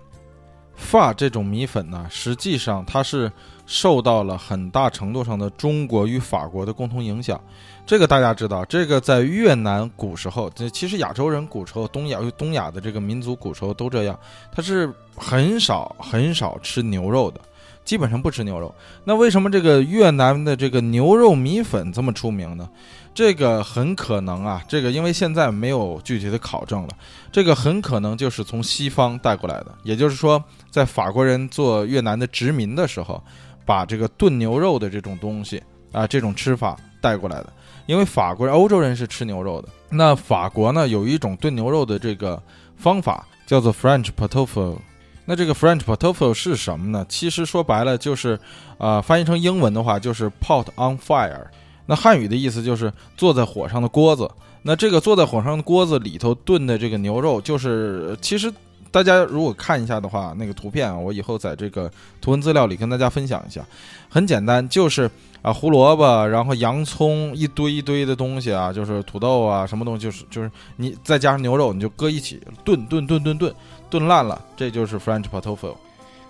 [0.74, 3.30] 发这种米粉呢，实际上它是
[3.66, 7.40] 受到了很大程度上的中国与法国的共同影响。
[7.86, 14.18] 这个大家知道，这个在越南古时候，这其实亚洲人古时候，东亚东亚的这个民族古时候都这样，
[14.50, 17.40] 他是很少很少吃牛肉的，
[17.84, 18.74] 基本上不吃牛肉。
[19.04, 22.66] 那为什么这个越南的这个牛肉米粉这么出名呢？
[23.14, 26.88] 这个很可能啊，这个因为现在没有具体的考证了，
[27.30, 33.22] 这个很可能就是从西方带过来的，也就是说，在法国人做越南的殖民的时候，
[33.64, 35.62] 把这个炖牛肉的这种东西
[35.92, 37.52] 啊，这种吃法带过来的。
[37.86, 42.42] 因为法国人、欧洲人是吃牛肉的，那法国呢有一种炖牛肉的这个
[42.76, 44.80] 方法叫做 French p o t o f o
[45.26, 47.04] 那这个 French p o t o f o 是什么呢？
[47.08, 48.38] 其实说白了就是，
[48.78, 51.44] 呃，翻译成英文的话就是 pot on fire。
[51.86, 54.30] 那汉语的意思就是坐在火上的锅子。
[54.62, 58.50] 那这个坐在火上的锅子里头炖的这个牛肉，就是其实
[58.94, 61.90] 大家如果看一下的话，那个图片啊，我以后在这个
[62.20, 63.60] 图文资料里跟大家分享一下。
[64.08, 65.10] 很简单，就是。
[65.42, 73.54] 啊，胡萝卜，然后洋葱，一堆一堆的东西啊，就是土豆啊，什么东西，就是就是你再加上牛肉，你就搁一起炖炖炖炖炖，
[73.90, 75.76] 炖烂了，这就是 French p o t o f o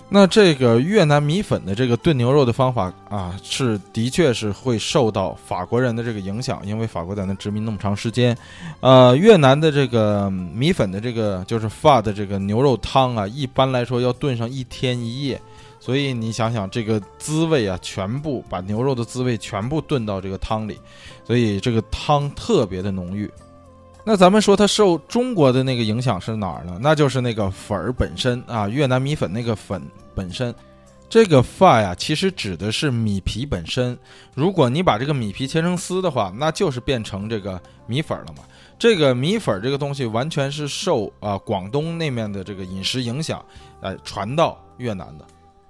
[0.08, 8.36] 那这个越南米粉的这个炖牛肉的方法啊，是的确是会受到法国人的这个影响，因为法国在那殖民那么长时间，
[8.80, 15.40] 呃，越南的这个米粉的这个就是发的这个牛肉汤啊，一般来说要炖上一天一夜。
[15.80, 20.78] 所以你想想这个滋味啊，全部把牛肉的滋味全部炖到这个汤里，
[21.26, 23.30] 所以这个汤特别的浓郁。
[24.06, 26.78] 那咱们说它受中国的那个影响是哪儿呢？
[26.80, 29.82] 那就是那个粉儿本身啊，越南米粉那个粉
[30.14, 30.54] 本身。
[31.08, 33.96] 这个发呀，其实指的是米皮本身。
[34.34, 38.42] 如果你把这个米皮切成丝的话，那就是变成这个米粉了嘛。
[38.78, 43.44] 这个米粉这个东西完全是受啊广东那面的这个饮食影响，
[43.80, 45.24] 呃，传到越南的。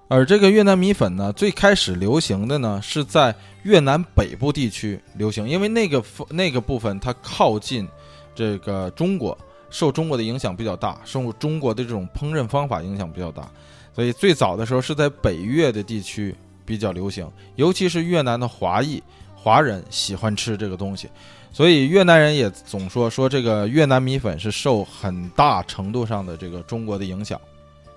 [0.09, 7.87] 而这个越南米粉呢，最开始流行的呢是在越南北部地区流行，因为那个那个部分它靠近
[8.35, 9.37] 这个中国，
[9.71, 13.49] 受中国的影响比较大，受中国的这种烹饪方法影响比较大，
[13.95, 19.03] 所以最早的时候是在北越的地区比较流行，尤其是越南的华裔
[19.35, 21.09] 华人喜欢吃这个东西，
[21.53, 27.41] 所以越南人也总说说这个越南米粉是受很大程度上的这个中国的影响。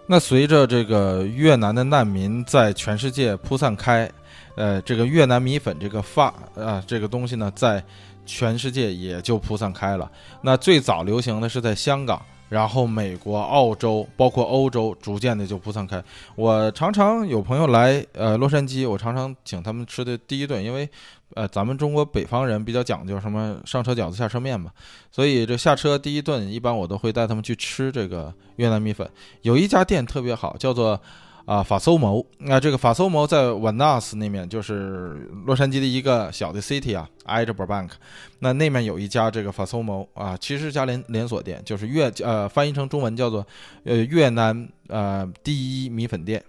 [0.10, 4.10] 那随着这个越南的难民在全世界铺散开，
[4.56, 7.84] 呃，这个越南米粉这个发啊这个东西呢，在
[8.28, 10.12] 全世界也就铺散开了。
[10.44, 12.22] 那最早流行的是在香港。
[12.50, 16.02] 然后美国、澳洲，包括欧洲，逐渐的就铺散开。
[16.34, 20.90] 我常常有朋友来呃洛杉矶，我常常请他们吃的第一顿，因为
[21.34, 24.72] 呃咱们中国北方人比较讲究什么上车饺子下车面嘛，
[25.12, 29.06] 所以这下车第一顿一般我都会带他们去吃这个 越南米粉。
[29.42, 30.98] 有一家店特别好，叫做
[31.48, 32.24] 啊法搜牟。
[32.40, 37.92] 那这个法搜牟在 Vanas 那面，就是洛杉矶的一个小的 city 啊，挨着 Burbank。
[38.40, 43.48] 那那面有一家这个法搜牟啊，其实家连连锁店，就是越呃翻译成中文叫做
[43.86, 46.44] 呃越南呃第一米粉店。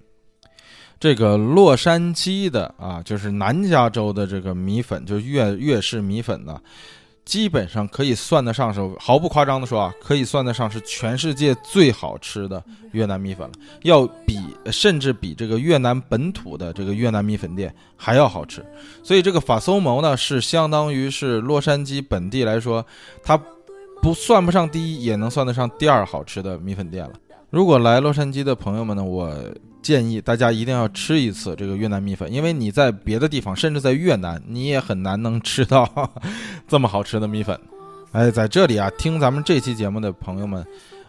[1.01, 6.61] 这个洛杉矶的啊，就是南加州的这个米粉，就是粤粤式米粉呢，
[7.29, 13.53] 基本上可以算得上是毫不夸张的说啊，可以算得上是全世界最好吃的越南米粉了，
[13.83, 14.41] 要比
[14.73, 18.65] 甚至比这个越南本土的这个越南米粉店还要好吃。
[19.03, 22.83] 所以这个法搜牟呢，是相当于是洛杉矶本地来说，
[23.23, 23.39] 它
[24.01, 27.13] 不算不上第一，也能算得上第二好吃的米粉店了。
[27.51, 29.31] 如果来洛杉矶的朋友们呢，我。
[29.81, 35.89] 建议大家一定要吃一次这个越南米粉，因为你在别的地方，甚至在越南，你也很难能吃到
[36.69, 37.59] 这么好吃的米粉。
[38.13, 40.65] 哎，在这里啊，听咱们这期节目的朋友们，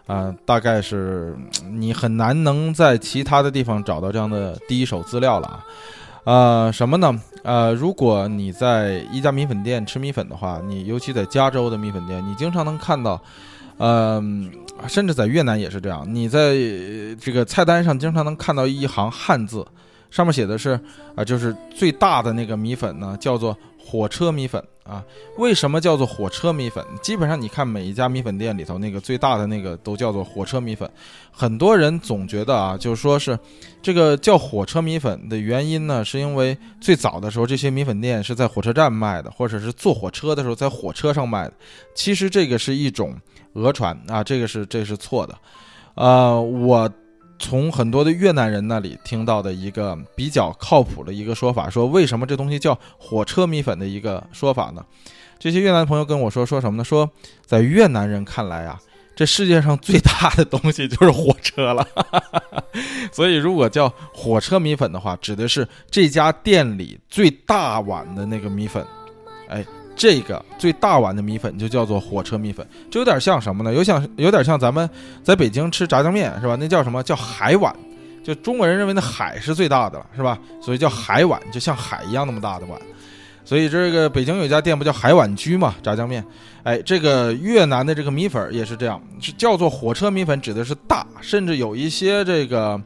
[0.06, 1.36] 啊，大概是
[1.70, 5.64] 你很难能在其他的地方找到这样的第一手资料了啊。
[6.24, 7.20] 呃，什么呢？
[7.42, 13.20] 呃，如果你在一家米粉店吃米粉的话，你尤其在加州的米粉店，你经常能看到。
[13.82, 14.50] 嗯，
[14.86, 16.06] 甚至在越南也是这样。
[16.06, 16.54] 你在
[17.18, 19.66] 这个菜单上经常能看到一行汉字，
[20.10, 20.78] 上面写的是
[21.14, 25.04] 啊，就是最大的那个米粉呢，叫做火车米粉啊。
[25.36, 26.84] 为什么叫做火车米粉？
[27.00, 30.90] 基本上你看每一家米粉店里头那个最大的那个都叫做火车米粉。
[31.30, 33.38] 很多人总觉得啊，就是说是
[33.80, 41.52] 这个叫火车米粉的原因呢，是因为最早的时候这些米粉店是在火车站卖的，或者是坐火车的时候在火车上卖的。
[41.94, 43.16] 其实这个是一种。
[43.52, 45.36] 讹传啊，这个是这是错的，
[45.96, 46.88] 呃，我
[47.40, 54.84] 从很多的越南人那里听到的一个比较靠谱的一个说法，说为什么这东西叫火车米粉的一个说法呢？
[55.38, 56.84] 这些越南朋友跟我说说什么呢？
[56.84, 57.10] 说
[57.44, 58.78] 在越南人看来啊，
[59.16, 61.84] 这世界上最大的东西就是火车了，
[63.10, 68.86] 所以如果叫火车米粉的话，指的是这家店里最大碗的那个米粉，
[69.48, 69.64] 哎。
[70.00, 73.74] 这个最大碗的米粉就叫做火车米粉，就有点像什么呢？
[73.74, 74.88] 有像有点像咱们
[75.22, 76.56] 在北京吃炸酱面是吧？
[76.58, 77.70] 那叫什么叫海碗？
[78.24, 80.38] 就中国人认为那海是最大的了是吧？
[80.58, 82.80] 所以叫海碗，就像海一样那么大的碗。
[83.44, 85.74] 所以这个北京有一家店不叫海碗居嘛？
[85.82, 86.24] 炸酱面。
[86.62, 92.80] 哎，这个越南的这个米粉也是这样，是叫做火车米粉，指的是大，甚至有一些这个。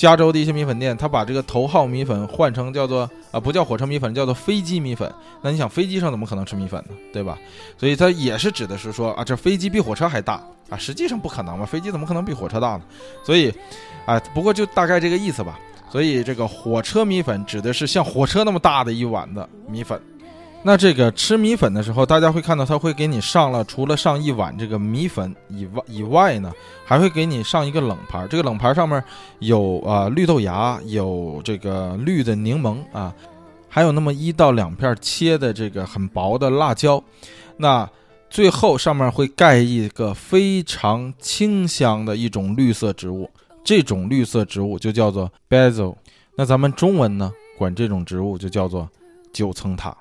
[0.00, 5.12] 加州的一些米粉店，他把这个头号米粉换成叫做啊，不叫火车米粉，叫做飞机米粉。
[5.42, 6.94] 那你想，飞机上怎么可能吃米粉呢？
[7.12, 7.36] 对吧？
[7.76, 12.82] 所以它也是指的是说啊，这飞机比火车还大啊，实际上不可能嘛，飞机怎么可能比火车大呢？
[13.22, 13.52] 所以，
[14.06, 15.60] 啊，不过就大概这个意思吧。
[15.90, 20.00] 所以这个火车米粉指的是像火车那么大的一碗的米粉。
[20.62, 26.52] 那这个吃米粉的时候，大家会看到他会给你上了，除了上一碗这个米粉以外以外呢，
[26.84, 28.28] 还会给你上一个冷盘。
[28.28, 29.02] 这个冷盘上面
[29.38, 33.14] 有啊绿豆芽，有这个绿的柠檬啊，
[33.70, 37.02] 还有那么一到两片切的这个很薄的辣椒。
[37.56, 37.88] 那
[38.28, 43.30] 最后上面会盖一个非常清香的一种绿色植物，
[43.64, 45.96] 这种绿色植物就叫做 basil。
[46.36, 48.86] 那咱们中文呢，管这种植物就叫做
[49.32, 49.96] 九层塔。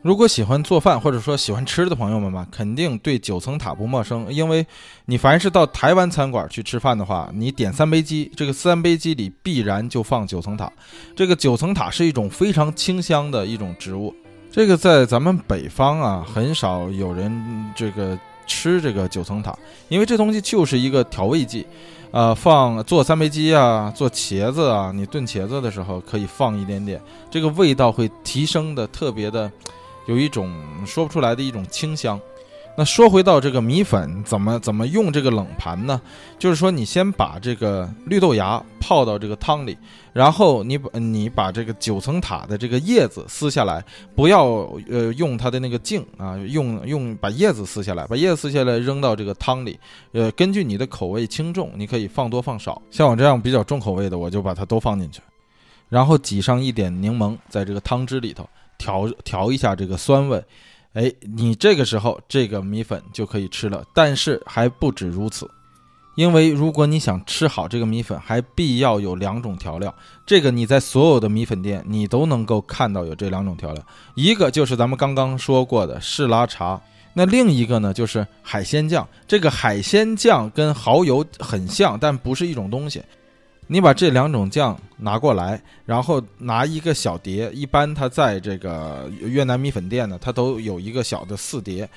[0.00, 4.32] 如果喜欢做饭或者说喜欢吃的朋友们嘛，肯定对九层塔不陌生。
[4.32, 4.64] 因为
[5.06, 10.70] 你凡是到台湾餐馆去吃饭的话，你点三杯鸡，这个三杯鸡里必然就放九层塔。
[11.16, 14.14] 这个九层塔是一种非常清香的一种植物。
[14.52, 21.66] 这个在咱们北方啊，很少有人这个吃这个九层塔，因为这东西就是一个调味剂。
[22.12, 26.98] 呃，放做三杯鸡啊，做茄子啊，你炖茄子的时候可以放一点点，
[27.30, 29.50] 这个味道会提升的特别的。
[30.08, 30.52] 有一种
[30.84, 32.20] 说不出来的一种清香。
[32.76, 36.00] 那说回到这个米粉，怎么怎么用这个冷盘呢？
[36.38, 39.76] 就是说，你先把这个绿豆芽泡到这个汤里，
[40.12, 43.84] 然后你把你把这个九层塔的这个叶子撕下来，
[44.14, 44.44] 不要
[44.88, 49.76] 呃用它的那个茎啊，用用把叶子撕下来，把叶子撕下来扔到这个汤里。
[50.12, 52.80] 呃，根据你的口味轻重，你可以放多放少。
[52.92, 55.20] 像我这样比较重口味的，我就把它都放进去，
[55.88, 58.48] 然后挤上一点柠檬在这个汤汁里头。
[58.78, 60.42] 调调一下这个酸味，
[60.94, 63.84] 哎，你这个时候这个米粉就可以吃了。
[63.92, 65.50] 但是还不止如此，
[66.14, 69.94] 因为如果你想吃好这个米粉，还必要有两种调料。
[70.24, 73.82] 这个你在所有的米粉店你都能够看到有这两种调料，
[74.14, 76.80] 一个就是咱们刚刚说过的士拉茶，
[77.14, 79.06] 那另一个呢就是海鲜酱。
[79.26, 83.02] 这个海鲜酱跟蚝油很像，但不是一种东西。
[83.70, 91.88] 你把这两种酱拿过来，然后拿一个小碟，一般它在这个越南米粉店呢，它都有一个小的四碟。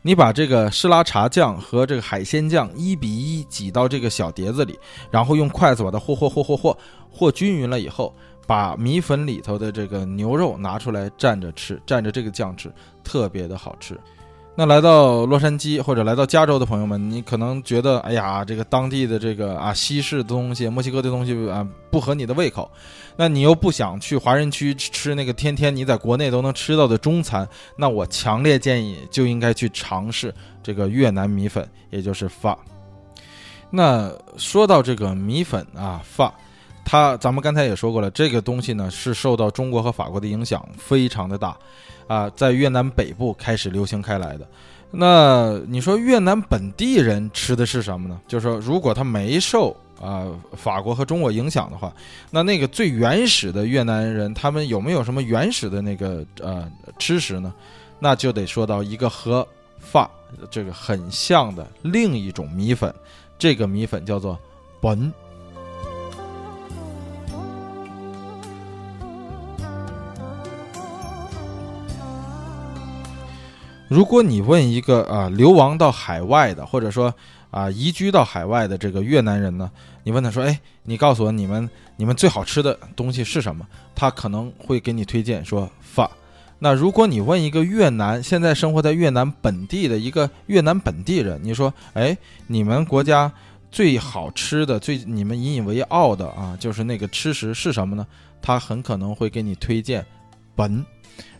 [0.00, 4.78] 你把这个湿拉茶酱和这个海鲜酱一比一挤到这个小碟子里，
[5.10, 6.78] 然后用筷子把它和和和和和
[7.10, 8.14] 和均匀了以后，
[8.46, 13.98] 把米粉里头的这个牛肉拿出来蘸着吃，蘸着这个酱吃，特别的好吃。
[14.60, 22.68] 那来到洛杉矶或者来到加州的朋友们，你可能觉得，哎呀，这个当地的这个啊西式的东西、墨西哥的东西啊不合你的胃口，
[23.14, 32.58] 那你又不想去华人区吃那个天天你在国内都能吃到的中餐，那我强烈建议就应该去尝试这个越南米粉，也就是发。
[33.70, 36.34] 那说到这个米粉啊发，
[36.84, 41.56] 它咱们刚才也说过了，这个东西呢是受到中国和法国的影响非常的大。
[42.08, 44.48] 啊，在越南北部开始流行开来的。
[44.90, 48.20] 那你说越南本地人吃的是什么呢？
[48.26, 51.92] 就是说，如果他没受啊法国和中国影响的话，
[52.30, 56.66] 那那个最原始的越南人，他们有没有什么原始的那个呃
[56.98, 57.52] 吃食呢？
[57.98, 59.46] 那就得说到一个和
[59.78, 60.10] 发
[60.50, 62.92] 这个很像的另一种米粉，
[63.38, 64.38] 这个米粉叫做
[64.80, 65.12] 本。
[73.88, 77.12] 如果你问一个啊流亡到海外的，或者说
[77.50, 79.70] 啊移居到海外的这个越南人呢，
[80.04, 83.66] 你问他说：“哎，你告诉我你们你们最好吃的东西是什么？”
[83.96, 86.10] 他可能会给你推荐说“发”。
[86.60, 92.16] 那如果你问一个越南现在生活在越南本地的一个越南本地人，你说：“哎，
[92.46, 93.32] 你们国家
[93.70, 98.06] 最好吃的、最你们引以为傲的啊，就是那个吃食是什么呢？”
[98.42, 100.04] 他很可能会给你推荐
[100.54, 100.84] “本”。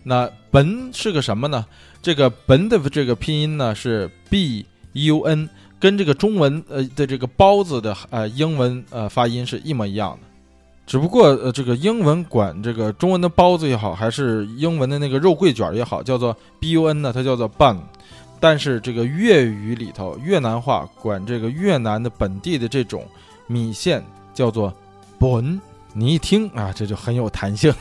[0.03, 1.66] 那“本”是个什么呢？
[2.01, 5.49] 这个“本”的这个拼音呢是 b u n，
[5.79, 10.26] 跟这个中文呃的这个包子的呃英文呃发音是一模一样的，
[10.87, 17.76] 只不过呃这个英文管这个中文的包子也好，还是英文的那个肉桂卷也好，叫做 b u n 呢，它叫做 bun，
[18.41, 23.07] 但是这个粤语里头越南话管这个越南的本地的这种
[23.47, 24.03] 米线
[24.33, 24.72] 叫做
[25.18, 25.61] bun，
[25.93, 27.74] 你一听啊，这就很有弹性。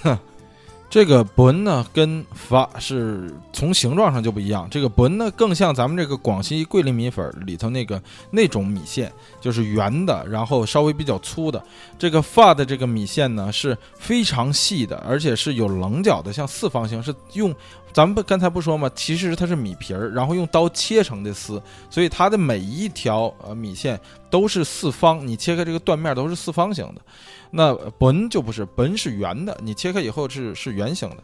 [0.90, 9.12] 这个本呢跟发是从形状上就不一样，这个本呢更像咱们这个广西桂林米粉里头那个那种米线，
[9.42, 11.62] 就是圆的，然后稍微比较粗的。
[12.00, 17.54] 这个发的这个米线呢是非常细的，而且是有棱角的，像四方形，是用
[17.94, 18.90] 咱们不刚才不说吗？
[18.94, 27.02] 其实它是米皮儿，然后用刀切成的丝，所以它的每一条呃米线都是四方，你切开这个断面都是四方形的。
[27.50, 31.18] 那本就不是，本是圆的，你切开以后是是圆形的。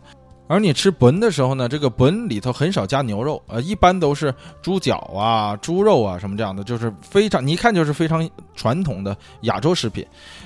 [0.48, 10.06] 而你吃本的时候呢，这个本里头很少加牛肉，呃，一般都是猪脚啊、猪肉啊什么这样的，就是非常，你一看就是非常传统的亚洲食品。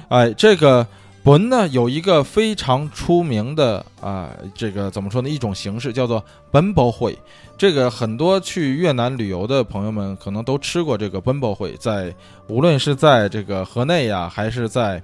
[0.09, 0.86] 哎，这个
[1.28, 5.28] 本呢有一个非常出名的啊，这个怎么说呢？
[5.28, 7.19] 一种形式叫做奔包会。
[7.57, 12.15] 这个很多去越南旅游的朋友们可能都吃过这个奔包会，在
[12.47, 15.03] 无论是在这个河内呀，还是在。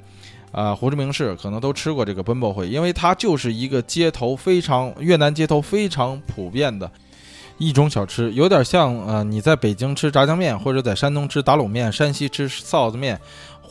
[0.54, 6.88] 啊，胡志明市可能都吃过这个奔波会，因为它就是一个街头非常越南街头非常普遍的
[7.58, 13.20] 一种小吃，有点像呃你在北京吃炸酱面，或者在山东吃打卤面，山西吃臊子面，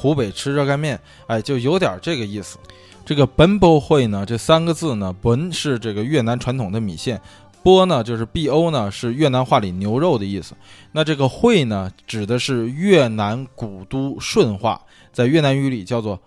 [0.02, 0.98] 湖北吃热干面，
[1.28, 2.58] 哎，就有点这个意思。
[3.06, 7.20] 这个本波会呢，这三个字呢，本是这个越南传统的米线，
[7.62, 10.54] 波呢就是 b o 呢是越南话里牛肉的意思，
[10.90, 14.80] 那这个会呢指的是越南古都顺化，
[15.12, 16.20] 在越南语里叫做。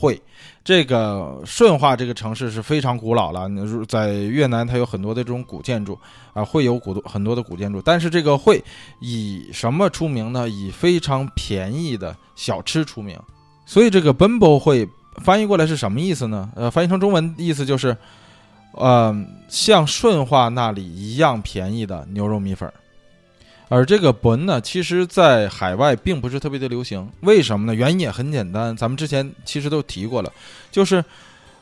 [0.00, 0.18] 会，
[0.64, 3.46] 这个顺化这个城市是非常古老了。
[3.86, 5.98] 在越南，它有很多的这种古建筑
[6.32, 7.82] 啊，会有古很多的古建筑。
[7.82, 8.64] 但是这个会
[9.00, 10.48] 以什么出名呢？
[10.48, 13.14] 以非常便宜的小吃出名。
[13.66, 16.50] 所以这个 Bumbo 会翻译过来是什么意思呢？
[16.56, 17.94] 呃，翻译成中文意思就是，
[18.72, 19.14] 呃，
[19.48, 22.72] 像顺化那里一样便宜的牛肉米粉。
[23.72, 27.72] 而这个本呢，其实在海外并不是特别的流行，为什么呢？
[27.72, 30.32] 原因也很简单，咱们之前其实都提过了，
[30.72, 31.04] 就是，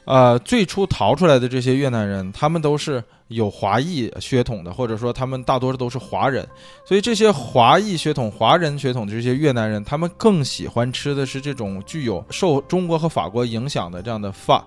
[0.07, 6.49] 呃，最初逃出来的这些越南人，他们都是有华裔血统的，或者说他们大多数都是华人，
[6.87, 14.65] 所以这些华裔血统、华人血统的这些越南人，他们更喜欢吃的是这种具有受中国和法国影响的这样的发，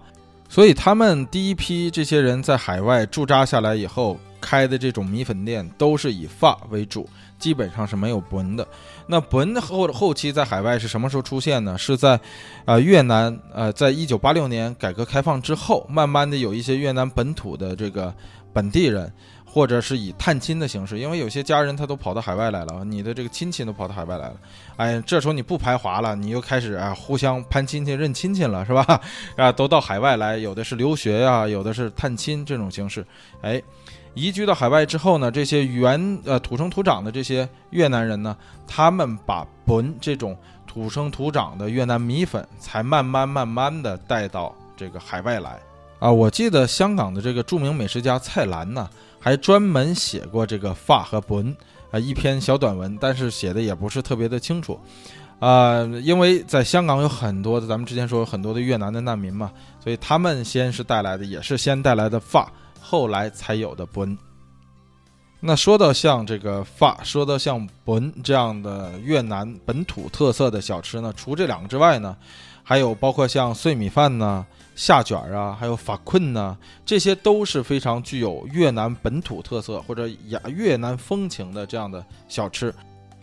[0.48, 7.10] 所以他们第一批这些人在海外驻扎下来以后开的这种米粉店，都是以发为主。
[7.42, 8.66] 基本上是没有本的，
[9.08, 11.76] 那本后后期在海外是什么时候出现呢？
[11.76, 12.18] 是在，
[12.66, 18.14] 呃越南，呃在一九八六年改革开放之后，慢慢的有一些越南本土的这个
[18.54, 19.12] 本地人，
[19.44, 24.36] 或者是以探亲的形式，因为有些家人他都跑到海外来了，你的这个亲戚都跑到海外来了，
[24.78, 29.02] 哎，这时候你不排华了，你又开始啊互相攀亲戚认亲戚了，是吧？
[29.36, 33.04] 啊，都到海外来，有的是留学呀，有的是探亲这种形式，
[33.42, 33.60] 哎。
[34.14, 38.36] 移居到海外之后呢，这些原呃土生土长的这些越南人呢，
[38.68, 40.38] 他们把本这种
[40.68, 45.60] 土生土长的越南米粉，才慢慢慢慢的带到这个海外来。
[46.00, 48.90] 啊，我记得香港的这个著名美食家蔡澜呢，
[49.20, 51.56] 还专门写过这个发和本
[51.92, 54.80] 啊一篇小短文，但是写的也不是特别的清楚。
[55.40, 59.52] 啊，因为在香港有很多的，咱们之前说有很多的越南的难民嘛，
[59.84, 62.52] 所以他们先是带来的，也是先带来的发，
[62.82, 64.18] 后来才有的本。
[65.40, 72.18] 那说到像这个发，说到像本这样的越南本土特色的小吃呢，除这两个之外呢，
[72.64, 74.46] 还有包括像碎米饭呢。
[74.74, 82.74] 下卷儿啊，还有法困呢，这些都是非常具有越南本土特色或者亚越南风情的这样的小吃。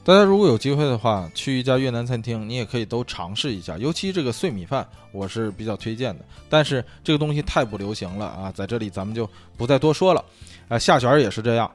[0.08, 3.76] 大家如果有机会的话，去一家越南餐厅，你也可以都尝试一下。
[3.76, 6.24] 尤其这个碎米饭，我是比较推荐的。
[6.48, 10.24] 但是这个东西太不流行了啊，在这里咱们就不再多说了。
[10.66, 11.70] 啊，下卷儿也是这样。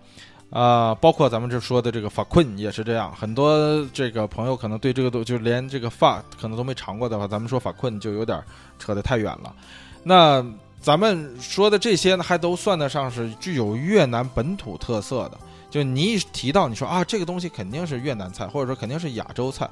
[0.50, 8.44] 啊，包括咱们这说的这个法困也是这样，很多这个朋友可能对这个都就连这个发可能都没尝过的话，咱们说法困就有点
[8.80, 9.56] 扯得太远了。
[10.02, 10.44] 那
[10.82, 15.38] 咱们说的这些呢，还都算得上是具有越南本土特色的。
[15.74, 19.68] 就你一提到你说啊，这个东西肯定是越南菜，或者说肯定是亚洲菜，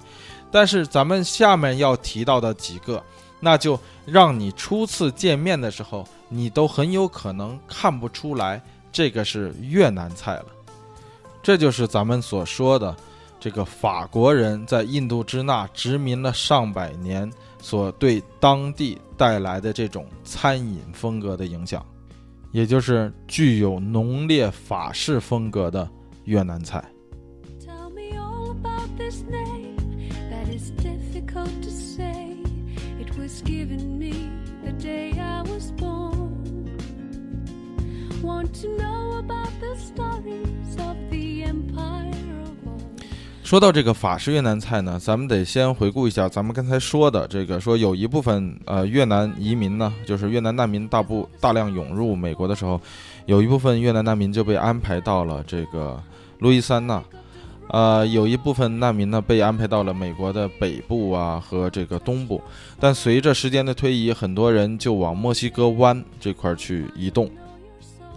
[0.50, 3.04] 但是咱们下面要提到的几个，
[3.40, 8.60] 那就让你初次见面的时候，你都很有可能看不出来
[8.92, 10.46] 这个是越南菜了。
[11.44, 12.96] 这就是咱们所说的，
[13.40, 17.32] 这个法国人在印度支那殖民了上百年，
[17.62, 21.86] 所对当地带来的这种餐饮风格的影响，
[22.52, 25.90] 也就是具有浓烈法式风格的
[26.26, 26.84] 越南菜。
[43.52, 52.80] 说到这个法式越南菜呢，咱们得先回顾一下咱们刚才说的这个，说有一部分呃越南移民呢，就是越南难民大部大量涌入美国的时候，
[53.26, 56.02] 有一部分越南难民就被安排到了这个
[56.40, 57.04] 路易斯安那，
[57.68, 62.42] 呃，有一部分难民呢被安排到了美国的北部啊和这个东部，
[62.80, 67.30] 但随着时间的推移，很多人就往墨西哥湾这块去移动。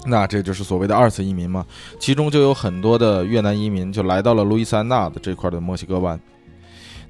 [0.05, 1.65] 那这就是所谓的二次移民嘛，
[1.99, 6.21] 其中就有很多的越南移民就来到了路易斯安那的这块的墨西哥湾。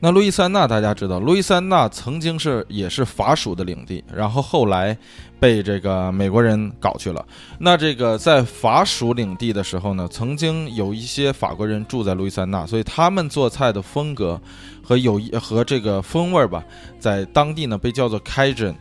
[0.00, 4.96] 那路易斯安那大家知道，路易斯安那曾经是也是法属的领地，然后后来
[5.40, 7.24] 被这个美国人搞去了。
[7.58, 14.38] 那这个在法属领地的时候呢，曾经有一些法国人住在路易斯安那，所以他们做菜的风格
[14.82, 16.62] 和有和这个风味吧，
[16.98, 18.74] 在当地呢被叫做 Cajun。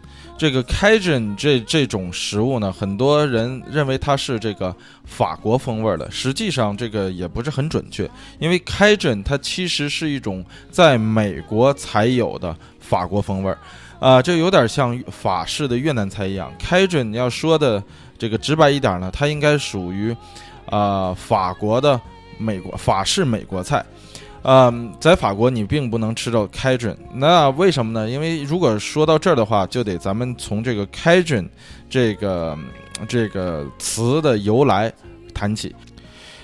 [0.43, 4.75] 这个 Cajun 这这种食物呢，很多人认为它是这个
[5.05, 13.57] 法国风味的，实际上这个也不是很准确，因为 Cajun 它其实是一种在美国才有的法国风味儿，
[14.01, 16.51] 啊，这有点像法式的越南菜一样。
[16.59, 17.81] Cajun 要说的
[18.17, 20.13] 这个直白一点呢，它应该属于
[20.65, 21.97] 啊法国的
[22.37, 23.81] 美国法式美国菜。
[24.45, 28.09] 嗯，在法国你并不能吃到开准那为什么呢？
[28.09, 31.49] 因为如果说到这儿的话，就得咱们从这个开准
[31.89, 32.57] 这个
[33.07, 34.91] 这个词的由来
[35.33, 35.73] 谈起。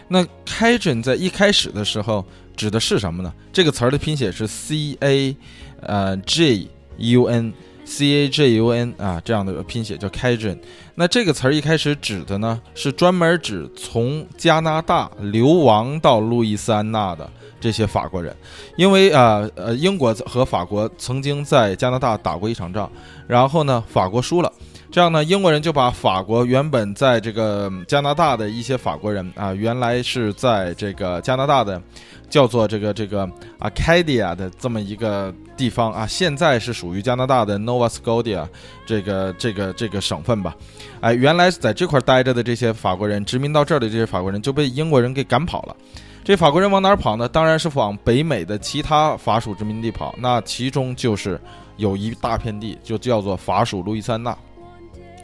[0.08, 2.26] 那开准在一开始的时候
[2.56, 3.34] 指的是什么呢？
[3.52, 5.36] 这个词儿的拼写是 C A
[5.82, 10.58] 呃 J U N C A J U N 啊，这样的拼写叫 Cajun。
[10.96, 17.30] 那这个词儿一开始指的呢，是专门指从加拿大流亡到路易斯安那的。
[17.60, 18.36] 这些法国人，
[18.76, 22.90] 因为啊呃，英国和法国曾经在加拿大打过一场仗，
[23.28, 24.52] 然后呢，法国输了，
[24.92, 31.82] 这样呢，英国人就把法国原本在这个加拿大的一些法国人啊，原来是在这个加拿大的，
[32.30, 38.48] 叫做这个这个 Acadia 的这么一个地方啊，现在是属于加拿大的 Nova Scotia
[38.86, 40.56] 这个这个这个省份吧，
[41.02, 45.76] 哎，原来在这块待着的这些法国人，殖民到这儿的这些法国人就被英国人给赶跑了。
[46.24, 47.28] 这法国人往哪儿跑呢？
[47.28, 50.14] 当然是往北美的其他法属殖民地跑。
[50.20, 51.40] 那其中就是
[51.78, 54.38] 有一大片地，就叫做法属路易斯安那。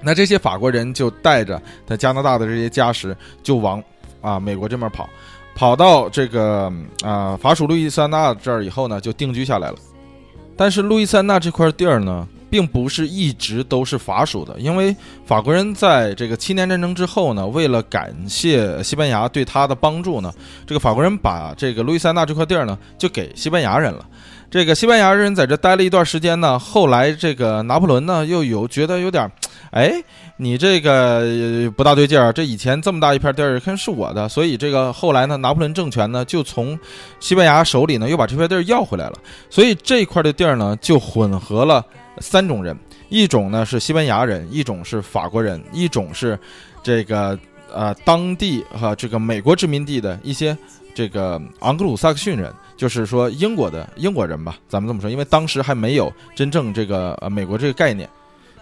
[0.01, 3.83] 那这些法国人就带着在加拿大的这些家什，就往
[4.21, 5.07] 啊美国这边跑，
[5.55, 9.77] 跑到这个啊法属路易斯安那这儿以后呢，就定居下来了。
[10.55, 12.27] 但是路易斯安那这块地儿呢？
[12.47, 14.95] 并不是一直都是法属的，因为
[15.25, 20.31] 法国人在这个七年战争之后呢，为了感谢西班牙对他的帮助呢，
[20.65, 24.05] 这个法国人把这个路易斯安那这块地儿呢，就给西班牙人了。
[24.49, 29.29] 这个西班牙人在这待了一段时间呢，后来这个拿破仑呢，又有觉得有点
[29.71, 29.91] 哎，
[30.37, 36.77] 你这个不大对劲儿，这以前这么大一片地儿，看是我的，所以这个后来呢，拿破仑政权呢就从
[37.21, 39.13] 西班牙手里呢又把这片地儿要回来了，
[39.49, 41.85] 所以这块的地儿呢就混合了
[42.19, 42.77] 三种人，
[43.07, 46.37] 一种呢是西班牙人，一种是法国人，一种是
[46.83, 47.39] 这个
[47.73, 50.57] 呃当地和这个美国殖民地的一些
[50.93, 52.53] 这个昂格鲁萨克逊人。
[52.77, 58.09] 就是说英国的英国人吧，咱们这么说，因为当时还没有真正这个呃美国这个概念，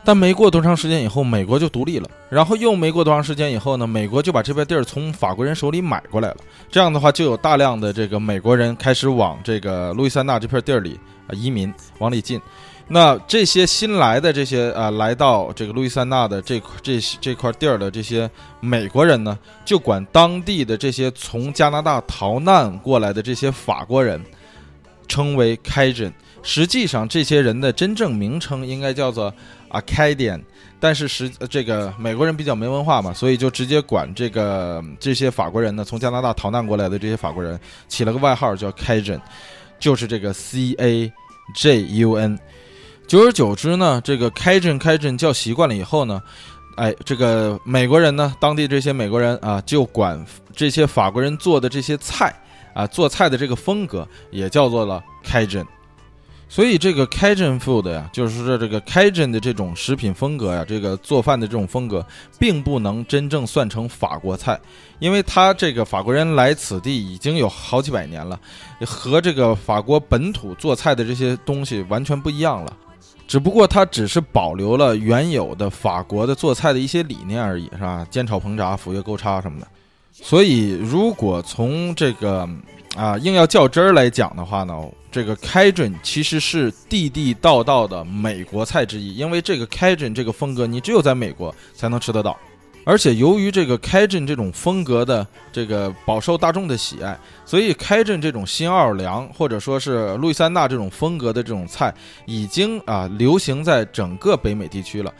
[0.05, 6.37] 但没过多长时间以后，美国就独立了，然后又没过多长时间以后呢，美国就把这片地儿从法国人手里买过来了，
[6.69, 12.41] 这样的话就有大量的这个美国人开始往这个路易斯安那这片地儿里啊移民往里进。
[12.85, 18.29] 那这些新来的这些啊，来到这个路易斯安那的这这这块地儿的这些
[18.59, 24.21] 美国人呢，就管当地的这些从加拿大逃难过来的这些法国人
[25.07, 26.11] 称为 Cajun。
[26.45, 29.33] 实际上，这些人的真正名称应该叫做
[29.73, 30.41] Acadian，
[30.79, 39.19] 但是实这个美国人比较没文化嘛，所以就直接管这个这些法国人呢，从加拿大逃难过来的这些法国人起了个外号叫 Cajun，
[39.79, 41.11] 就是这个 C A
[41.55, 42.39] J U N。
[43.05, 46.21] 久而久之呢，这个 Cajun Cajun 叫习惯了以后呢，
[46.77, 50.23] 哎，这个美国人呢，当地这些美国人啊，就管
[50.55, 52.33] 这些法国人做的这些菜
[52.73, 55.65] 啊，做菜的这个风格也叫做了 Cajun。
[56.49, 62.05] 所以这个开镇 food 呀，就是说这个开镇的这种食品风格呀，这个做饭的这种风格，
[62.37, 64.59] 并不能真正算成法国菜，
[64.99, 68.39] 因为他这个法国人来此地已经有好几百年了，
[68.85, 72.77] 和这个法国本土做菜的这些东西完全不一样了。
[73.27, 78.05] 只不过它只是保留了原有的法国的做菜的一些理念而已，是吧？
[78.11, 79.67] 煎炒烹炸、斧钺钩叉什么的。
[80.11, 82.47] 所以，如果从这个
[82.95, 84.73] 啊硬要较真儿来讲的话呢，
[85.11, 92.37] 这个 Cajun 其实是地地道道的美国菜之一，因为这个 Cajun 这个风格，你只有在美国才能吃得到。
[92.85, 101.93] 而且由于这个 Cajun 这种风格的这个饱受大众的喜爱，所以开镇这种新奥尔良或者说是路易斯安那这种风格的这种菜，
[102.25, 105.13] 已经啊流行在整个北美地区了。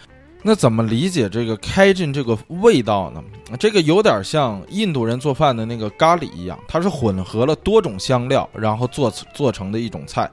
[0.45, 3.23] 那怎么理解这个开进这个味道呢？
[3.57, 10.29] 这个有点像印度人做饭的那个咖喱一样，它是混合了多种香料，然后做做成的一种菜。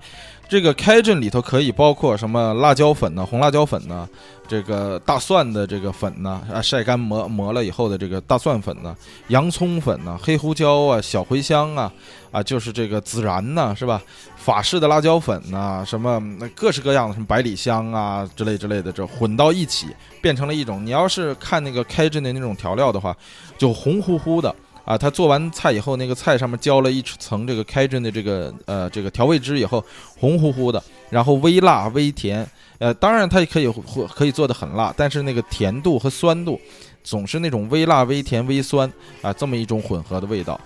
[0.51, 3.25] 这个开阵里头可以包括什么辣椒粉呢？
[3.25, 4.09] 红辣椒粉呢？
[4.49, 6.43] 这个大蒜的这个粉呢？
[6.53, 8.93] 啊，晒干磨磨了以后的这个大蒜粉呢？
[9.29, 10.19] 洋葱粉呢？
[10.21, 11.01] 黑胡椒啊？
[11.01, 11.93] 小茴香啊？
[12.33, 13.73] 啊，就是这个孜然呢？
[13.79, 14.03] 是吧？
[14.35, 15.85] 法式的辣椒粉呢？
[15.87, 16.21] 什么
[16.57, 19.87] 各式各样的什么百里香啊之类之类的，这混到一起
[20.21, 20.85] 变成了一种。
[20.85, 23.17] 你要是看那个开阵的那种调料的话，
[23.57, 24.53] 就红乎乎的。
[24.91, 29.85] 啊，他做完菜以后，那个菜上面浇了一层这个开珍的这个呃这个调味汁以后，
[30.19, 32.45] 红乎乎的，然后微辣微甜，
[32.81, 33.73] 呃，当然它也可以
[34.13, 36.61] 可以做的很辣，但是那个甜度和酸度
[37.05, 40.61] 总是那种微辣微甜微酸啊，这么一种混合的味道。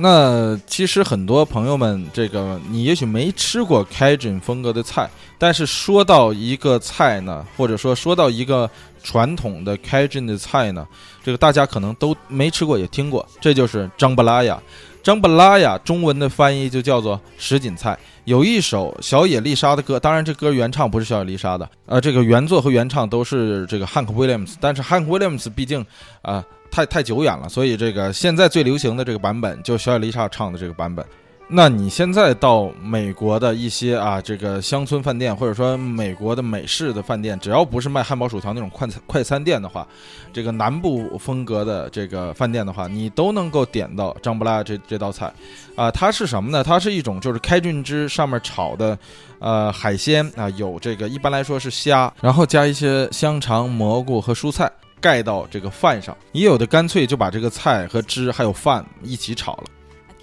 [0.00, 8.70] 那其实很多朋友们，这个你也许没吃过开镇风格的菜，但是说到一个菜呢，或者说说到一个
[9.02, 10.86] 传统的开镇的菜呢，
[11.24, 14.62] 这个大家可能都没吃过也听过，这就是张布拉雅。
[15.02, 17.98] 张布拉雅中文的翻译就叫做什锦菜。
[18.24, 25.84] 有一首小野丽莎的歌，当然这歌原唱不是小野丽莎的，呃，这个原作和原唱都是这个 Hank Williams，，但是 Hank Williams 毕竟
[26.22, 26.44] 啊。
[26.78, 31.04] 太太久远了，所以这个现在最流行的这个版本，就小野丽莎唱的这个版本。
[31.48, 39.84] 那你现在到美国的一些啊，这个乡村饭店，或者说美国的美式的饭店，只要不是卖汉堡薯条那种快餐快餐店的话，
[40.32, 45.32] 这个南部风格的这个饭店的话，你都能够点到张布拉这这道菜。
[45.74, 46.62] 啊，它是什么呢？
[46.62, 48.96] 它是一种就是开菌汁上面炒的，
[49.40, 54.70] 呃，海鲜啊，有这个一般来说是虾，然后加一些香肠、蘑菇和蔬菜。
[55.00, 59.64] 盖到这个饭上，也有的干脆就把这个菜和汁还有饭一起炒了。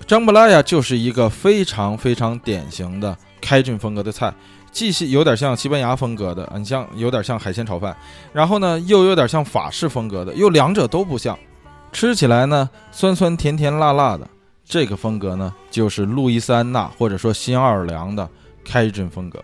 [0.06, 4.32] 张布拉呀，就是一个非常非常典型的开郡风格的菜，
[4.72, 7.96] 既是有点像西班牙风格的，你像有点像海鲜炒饭，
[8.32, 11.38] 然后呢又有点像法式风格的，又两者都不像，
[11.92, 14.28] 吃起来呢酸酸甜甜辣辣的，
[14.64, 18.30] 这个风格呢就是路易斯安那或者说新奥尔良的
[18.64, 19.44] 开郡风格。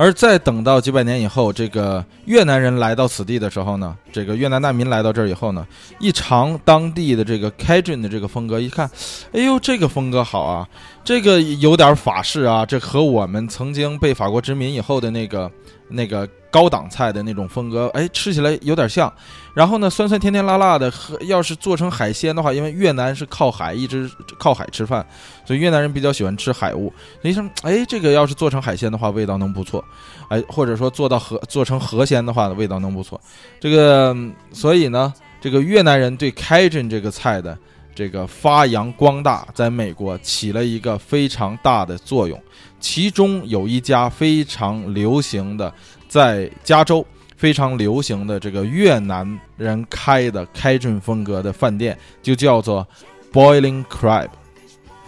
[0.00, 5.66] 而再等到几百年以后，这个越南人来到此地的时候呢，这个越南难民来到这儿以后呢，
[5.98, 8.90] 一尝当地的这个 Cajun 的这个风格，一看，
[9.34, 10.66] 哎呦，这个风格好啊，
[11.04, 15.50] 这个有点法式啊，这和我们曾经被法国殖民以后的那个
[15.90, 19.12] 那个高档菜的那种风格，哎，吃起来有点像。
[19.54, 25.04] 然后呢，酸酸甜甜辣辣的，和要是做成海鲜的话，因为越南是靠海，一直靠海吃饭，
[25.44, 26.92] 所以越南人比较喜欢吃海物。
[27.22, 29.84] 你说，哎，这个要是做成海鲜的话，味道能不错，
[30.28, 33.20] 哎，或者说做到河做成河鲜的话，味道能不错。
[33.58, 34.16] 这个，
[34.52, 37.56] 所以呢，这个越南人对开镇这个菜的
[37.94, 42.40] 这个发扬光大，在美国起了一个非常大的作用。
[42.78, 45.70] 其中有一家非常流行的，
[46.10, 47.06] 在加州
[47.36, 52.84] 非常流行的这个越南人开的开镇风格的饭店，就叫做
[53.32, 54.28] Boiling Crab，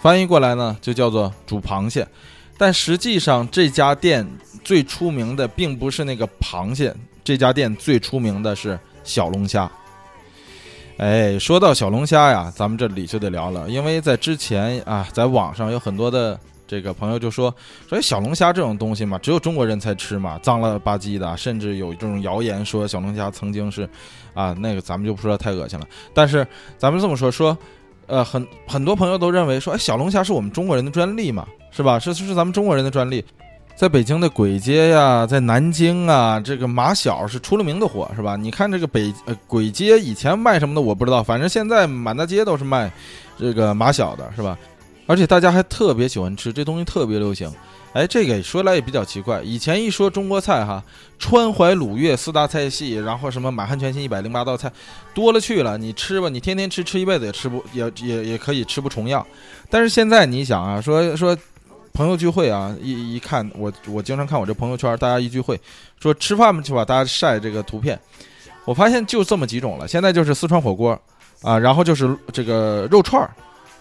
[0.00, 2.07] 翻译过来呢就叫做煮螃蟹。
[2.57, 4.24] 但实际上这家店
[4.62, 6.94] 最出名的并不是那个螃蟹，
[7.24, 9.68] 这家店最出名的是小龙虾。
[10.98, 16.38] 哎，说到小龙虾呀，咱们这里就得聊了，因为在之前啊，在网上有很多的。
[16.73, 17.55] 这个朋友就说
[17.87, 23.87] ：“说小龙虾这种东西嘛，只有中国人才吃嘛，脏了吧唧的，甚至有这种谣言说小龙虾曾经是，
[24.33, 25.87] 啊，那个咱们就不说太恶心了。
[26.14, 26.47] 但是
[26.79, 27.55] 咱们这么说说，
[28.07, 31.99] 呃，很很多朋友都认为说，哎，小龙虾是我们中国人的专利嘛，是吧？
[31.99, 33.23] 是是咱们中国人的专利。
[33.77, 38.35] 在北京的簋街呀，在南京啊，这个马小是出了名的火，是吧？
[38.35, 42.91] 你看这个北呃簋街以前卖什么的我不知道，反正现在满大街都是卖
[43.39, 44.57] 这个马小的，是吧？”
[45.07, 47.53] 而且大家还特别喜欢吃这东西，特别流行。
[47.92, 49.42] 哎，这个说来也比较奇怪。
[49.42, 50.82] 以前一说中国菜，哈，
[51.18, 54.72] 川淮鲁粤四大菜系，然后什么满汉全席一百零八道菜，
[55.12, 55.76] 多了去了。
[55.76, 59.26] 你吃吧，你天天吃，吃一辈子也吃不，也也也可以吃不重样。
[59.68, 61.36] 但是现在你想啊，说说
[61.92, 65.61] 朋友聚会啊，一一看我我经常看我这朋友圈，大家一聚会
[66.00, 68.00] 说吃饭去吧，大家晒这个图片，
[68.64, 69.86] 我发现就这么几种了。
[69.86, 70.98] 现在就是四川火锅
[71.42, 73.30] 啊，然后就是这个肉串儿。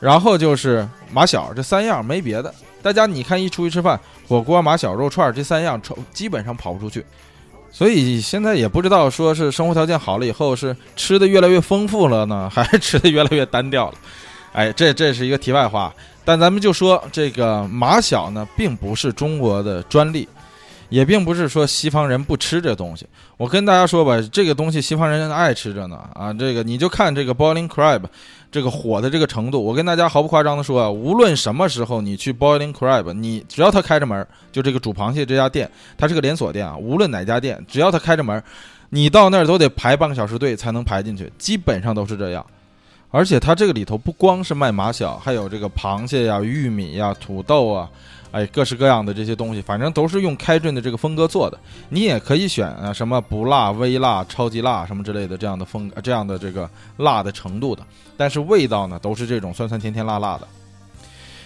[0.02, 3.98] 然后就是马小这三样没别的，大家你看一出去吃饭，
[4.28, 5.80] 火锅、马小肉串这三样，
[6.12, 7.06] 基本上跑不出去。
[7.72, 13.94] 所以现在也不知道说是生活条件好了以后是吃的越来越丰富了呢，还是吃的越来越单调了。
[14.52, 15.94] 哎，这这是一个题外话。
[16.26, 20.28] 但咱们就说这个马小呢，并不是中国的专利，
[20.90, 23.08] 也并不是说西方人不吃这东西。
[23.38, 25.98] 我跟大家说吧，这个东西西方人爱吃着呢。
[26.14, 28.02] 啊，这个你就看这个 Boiling Crab。
[28.52, 38.44] 这个火的这个程度，我跟大家毫不夸张的说啊，无论什么时候你去 Boiling Crab，你只要他开着门，就这个煮螃蟹这家店，它是个连锁店啊，无论哪家店，只要他开着门，
[38.90, 42.46] 你到那儿都得排半个小时队才能排进去，基本上都是这样。
[43.10, 47.90] 而且它这个里头不光是卖马小，还有这个螃蟹呀、玉米呀、土豆啊。
[48.32, 51.60] 哎，各式各样的这些东西，反正都是用开镇的这个风格做的。
[51.90, 57.84] 你也可以选啊，什么不辣、微辣、超级辣什么之类的这样的风，这样的这个辣的程度的。
[58.16, 60.48] 但是味道呢，都是这种酸酸甜甜辣辣的。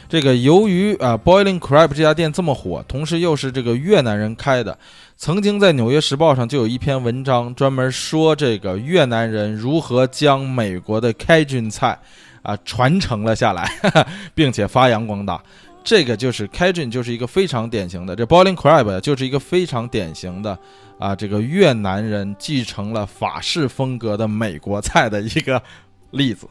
[0.08, 4.78] 这个由于啊，Boiling Crab 这家店这么火，同时又是这个越南人开的，
[5.18, 11.98] 曾经在《纽约时报》上就有一篇文章专门说这个越南人如何将美国的开郡菜
[12.44, 13.68] 啊传承了下来，
[14.36, 15.42] 并且发扬光大。
[15.86, 20.58] 这个就是 Cajun，就是一个非常典型的，这 Boiling Crab 就是一个非常典型的
[20.98, 25.62] 啊，这个越南人继承了法式风格的美国菜的一个
[26.10, 26.48] 例子。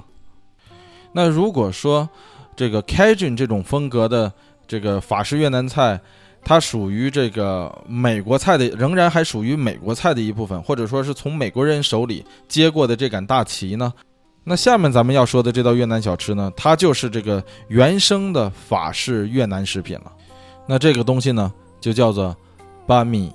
[1.12, 2.08] 那如果说
[2.54, 4.32] 这个 Cajun 这种风格的
[4.68, 6.00] 这个法式越南菜，
[6.44, 13.92] 它属于这个美国菜的，仍然还属于美国菜的一部分，或者说是从美国人手里接过的这杆大旗呢？
[14.44, 20.12] 那下面咱们要说的这道越南小吃呢，它就是这个原生的法式越南食品了。
[20.66, 22.36] 那这个东西呢，就叫做
[22.86, 23.32] 巴米。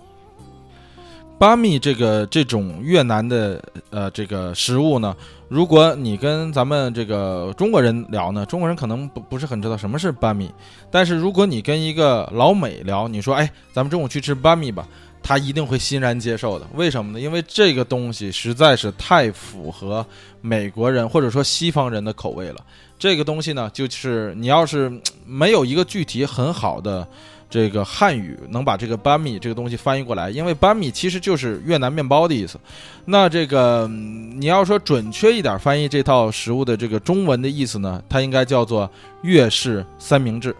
[1.40, 5.16] 巴米这个这种越南的呃这个食物呢，
[5.48, 10.52] 如果你跟咱们这个中国人聊呢，中国人可能不不是很知道什么是巴米。
[10.92, 14.88] 但是如果你跟一个老美聊，你说哎，咱们中午去吃巴米吧。
[15.22, 17.20] 他一定会欣然接受的，为什么呢？
[17.20, 20.06] 因为这个东西实在是太符合
[20.42, 22.58] 美国人或者说西方人的口味了。
[22.98, 24.92] 这个东西呢，就是你要是
[25.26, 27.08] 没有一个具体很好的
[27.50, 32.60] 这个汉语能把这个班米这个东西翻译过来，因为班米其实就是越南面包的意思。
[33.06, 38.90] 那这个你要说准确一点翻译这套食物的这个中文的意思呢，它应该叫做
[39.22, 40.56] 粤式三明治。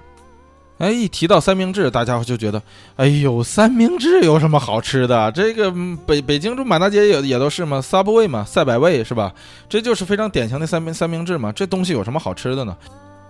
[0.80, 2.62] 哎，一提到三明治，大家伙就觉得，
[2.96, 5.30] 哎呦，三明治有什么好吃的？
[5.34, 5.70] 这个
[6.06, 9.34] 北北京中满大街也也都是嘛，Subway 嘛，赛百味是吧？
[9.68, 11.52] 这就是非常典型的三明三明治嘛。
[11.52, 12.76] 这东西有什么好吃的呢？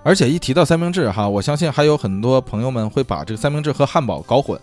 [0.01, 4.57] 而且一提到三明治哈，我相信还有很多朋友们会把这个三明治和汉堡搞混。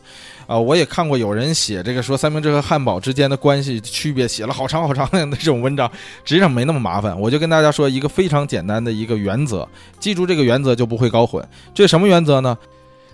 [0.47, 5.91] 啊，我也看过有人写这个说三明治和汉堡之间的关系区别，写了好长好长的那种文章，
[6.25, 7.21] 实际上没那么麻烦。
[7.21, 9.69] 我就跟大家说一个非常简单的一个原则，
[9.99, 11.45] 记住这个原则就不会搞混。
[11.75, 12.57] 这什么原则呢？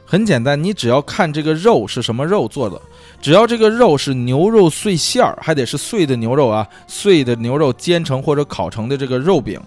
[0.05, 2.81] 很简单，你只要看这个肉是什么肉做的，
[3.20, 9.61] 只要这个肉是牛肉碎馅儿，还得是碎的牛肉啊，碎的牛肉煎成或者烤成的这个肉饼。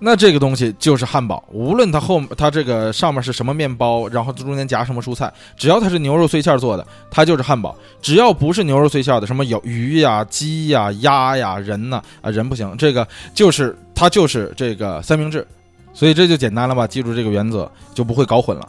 [0.00, 7.76] 那这个东西就是汉堡，无论它后它这个上面是什么面包，然后中间夹什么蔬菜，只要它是牛肉碎馅儿做的，它就是汉堡。
[8.00, 13.04] 只要不是牛肉碎馅儿的，什么有鱼呀、鸡呀、鸭呀、人呢啊，人不行，这个
[13.34, 15.44] 就是它就是这个三明治。
[15.92, 16.86] 所以这就简单了吧？
[16.86, 18.68] 记住这个原则就不会搞混了。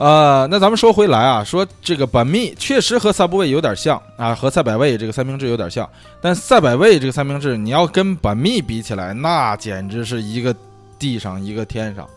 [0.00, 5.86] 呃，那咱们说回来啊，说这个板蜜确实和 Subway 有点像啊，和赛百味这个三明治有点像。
[6.22, 10.56] 但赛百味这个三明治，你要跟板蜜比起来，那简直是一个
[10.98, 12.08] 地上一个天上。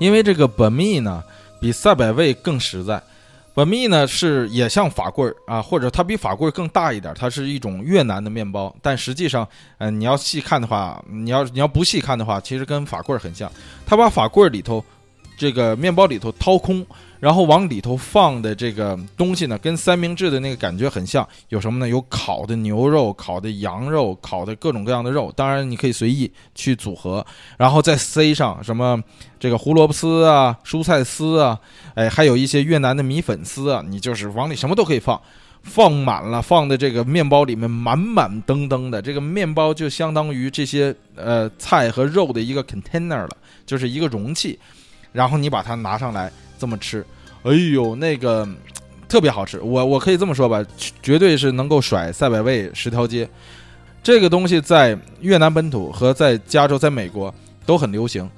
[0.00, 1.22] 因为这个板蜜呢，
[1.60, 3.00] 比赛百味更实在。
[3.54, 8.74] 板蜜呢是也像法棍儿啊，或者它比法棍儿更大一点，它是一种越南的面包。
[8.82, 9.46] 但实际上，
[9.78, 13.48] 嗯，你要细看的话，你要你要不细看的话，其实跟法棍儿很像。
[13.86, 14.84] 它把法棍儿里头
[15.38, 16.84] 这个面包里头掏空。
[17.20, 21.26] 然后往里头放的这个东西呢，跟三明治的那个感觉很像。
[21.50, 21.86] 有什么呢？
[21.86, 25.30] 有烤的牛肉、烤的羊肉、烤的各种各样的肉。
[25.36, 27.24] 当然你可以随意去组合，
[27.58, 28.98] 然后再塞上什么
[29.38, 31.60] 这个胡萝卜丝啊、蔬菜丝啊，
[31.94, 33.84] 哎，还有一些越南的米粉丝啊。
[33.86, 35.20] 你就是往里什么都可以放，
[35.62, 39.02] 放满了，放的这个面包里面满满登登的。
[39.02, 43.36] 这个面包就相当于这些呃菜和肉的一个 container 了，
[43.66, 44.58] 就是一个容器。
[45.12, 46.32] 然后你把它拿上来。
[46.60, 47.04] 这么吃，
[47.42, 48.46] 哎呦，那个
[49.08, 49.58] 特别好吃。
[49.60, 50.62] 我我可以这么说吧，
[51.02, 53.26] 绝对是能够甩赛百味十条街。
[54.02, 57.34] 这个东西在越南本土和在加州、在美国
[57.64, 58.28] 都很流行。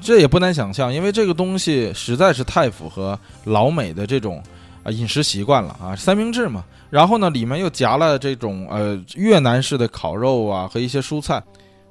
[0.00, 4.42] 这也不难想象，因为这个东西实在是太符合老美的这种
[4.82, 6.64] 啊饮食习惯了啊，三明治嘛。
[6.90, 11.42] 然后呢，里面又夹了这种呃越南式的烤肉啊和一些蔬菜，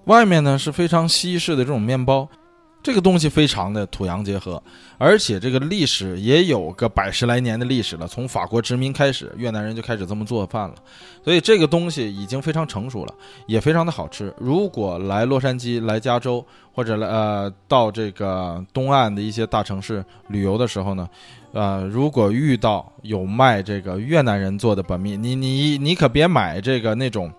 [0.06, 2.28] 外面呢是非常西式的这种面包。
[2.86, 4.62] 这个东西非常的土洋结合，
[5.00, 8.08] 而且这个历史也有个百十来年的历史了。
[8.08, 10.76] 从法国殖民开始，越南人就开始这么做饭了，
[11.24, 13.14] 所以这个东西已经非常成熟了，
[13.48, 14.32] 也非常的好吃。
[14.38, 21.10] 如果来洛杉矶、来加州或者来呃到这个东岸的一些大城市旅游的时候呢，
[21.54, 27.32] 呃，如果遇到有卖这个越南人做的本蜜，你你你可别买这个那种。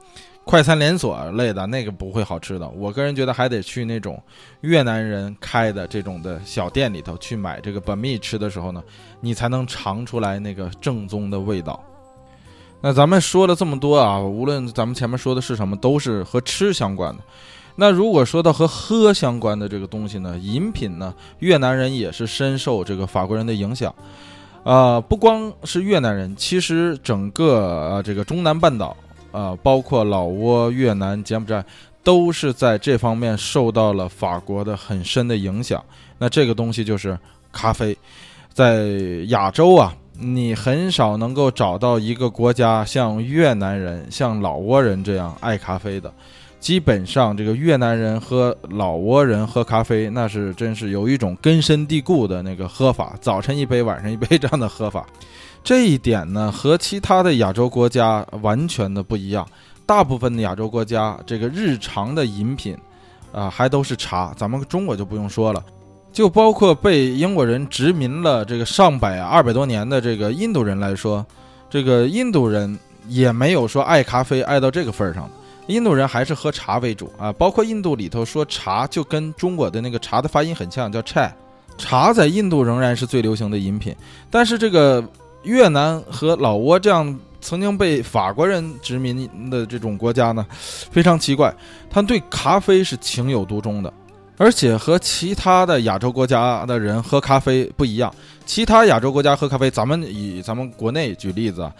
[0.46, 4.22] 快餐连锁类的那个不会好吃的，我个人觉得还得去那种
[4.60, 8.80] 越南人开的这种的小店里头去买这个本蜜吃的时候呢，
[9.20, 11.82] 你才能尝出来那个正宗的味道。
[12.80, 17.22] 那咱们说了这么多啊，无论咱们前面说的是什么，都是和吃相关的。
[17.74, 23.92] 那如果说到和喝相关的这个东西呢，饮品呢，越南人也是深受这个法国人的影响。
[24.62, 28.96] 啊，不光是越南人，其实整个呃这个中南半岛。
[29.36, 31.62] 呃，包括老挝、越南、柬埔寨，
[32.02, 35.84] 都是在这方面受到了法国的很深的影响。
[36.16, 37.18] 那这个东西就是
[37.52, 37.94] 咖啡，
[38.54, 38.86] 在
[39.26, 46.10] 亚洲啊，你很少能够找到一个国家像越南人、像老挝人这样爱咖啡的。
[46.58, 55.06] 基本上，这个越南人喝老挝人喝咖啡，那是真是有一种根深蒂固的那个喝法，早晨一杯，晚上一杯这样的喝法。
[55.66, 59.44] 这一点呢，和其他的亚洲国家完全的不一样。
[59.84, 62.78] 大部分的亚洲国家，这个日常的饮品，
[63.32, 64.32] 啊，还都是茶。
[64.36, 65.60] 咱们中国就不用说了，
[66.12, 71.26] 就包括被英国人殖民了这个上百二百多年的这个印度人来说，
[71.68, 72.78] 这个印度人
[73.08, 75.28] 也没有说爱咖啡爱到这个份儿上。
[75.66, 77.32] 印度人还是喝茶为主啊。
[77.32, 81.28] 包括印度里头说茶，就跟中国的那个茶的发音很像，叫 chai。
[81.76, 83.92] 茶在印度仍然是最流行的饮品，
[84.30, 85.02] 但是这个。
[85.46, 90.44] 越南和老挝这样曾经被法国人殖民的这种国家呢，
[90.90, 91.54] 非常奇怪，
[91.88, 93.92] 他对咖啡是情有独钟的，
[94.36, 98.12] 而且和其他的亚洲国家的人喝咖啡不一样。
[98.44, 101.72] 其他亚洲国家喝咖啡，咱们以咱们国内举例子啊，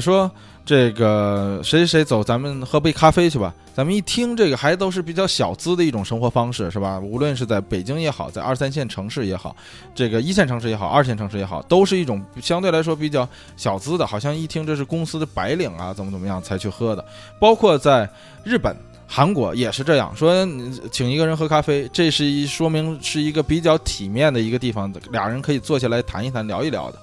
[0.00, 0.30] 说
[0.64, 3.54] 这个谁谁谁走，咱们喝杯咖啡去吧。
[3.74, 7.00] 咱们一听这个，还都是比较小资的一种生活方式，是吧？
[7.00, 9.56] 无论是在北京也好，在二三线城市也好，
[9.94, 17.04] 这个一线城市也好，二线城市也好，都是一种相对来说比较小资的，好像一听这是公司的白领啊，怎么怎么样才去喝的。
[17.40, 18.08] 包括在
[18.44, 18.76] 日本。
[19.14, 20.32] 韩国也是这样说，
[20.90, 26.98] 请一个人喝咖啡，这是一说明是一个比较体面的一个地方，俩人可以坐下来谈一谈、聊一聊的。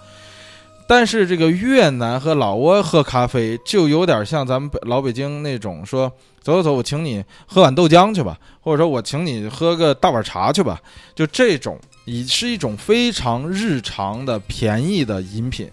[0.90, 6.11] 但是这个越南和老挝喝咖啡，就有点像咱们北老北京那种说，
[6.41, 10.82] 走走走，我请你喝碗豆浆去吧，或者说我请你喝个大碗茶去吧，
[11.14, 15.70] 就这种，以是一种非常日常的便宜的饮品，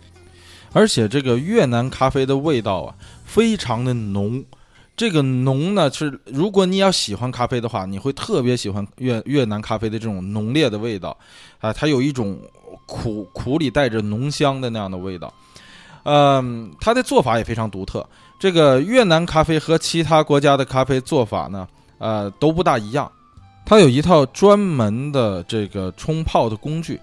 [0.75, 2.95] 而且这个越南咖啡的味道啊，
[3.25, 4.45] 非常的浓。
[4.99, 11.17] 这个浓呢是，如果你要喜欢咖啡的话，你会特别喜欢越越南咖啡的这种浓烈的味道，
[11.59, 12.39] 啊，它有一种
[12.85, 15.33] 苦苦里带着浓香的那样的味道。
[16.05, 18.07] 嗯，它的做法也非常独特。
[18.39, 21.67] 这个越南咖啡和其他国家的咖啡做法呢，
[21.99, 23.11] 呃，都不大一样。
[23.65, 27.01] 它有一套专门的这个冲泡的工具。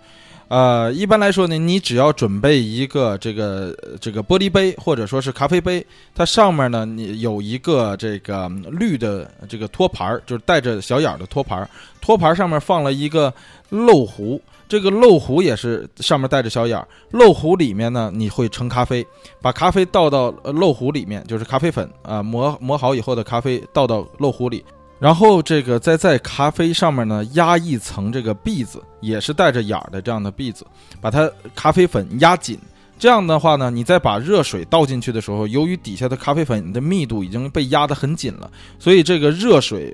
[0.48, 5.84] 呃，一般来说呢，你只要准备一个这个这个玻璃杯或者说是咖啡杯，
[6.14, 11.68] 它上面呢你有一个这个绿的这个托盘儿，就是带着小眼儿的托盘儿，
[12.00, 13.34] 托盘上面放了一个
[13.70, 19.06] 漏壶，这个漏壶也是上面带着小眼儿，漏壶里面呢你会盛咖啡，
[19.41, 24.64] 把咖啡倒到漏壶里面，就是咖啡粉啊磨磨好以后的咖啡倒到漏壶里。
[24.99, 30.65] 然后这个再在咖啡上面呢压一层这个篦子，也是带着眼儿的这样的篦子，
[31.02, 32.57] 把它咖啡粉压紧。
[32.98, 38.49] 这样的话呢，你再把热水倒进去的时候，由于底下的咖啡粉的密度已经被压得很紧了，
[38.80, 39.94] 所以这个热水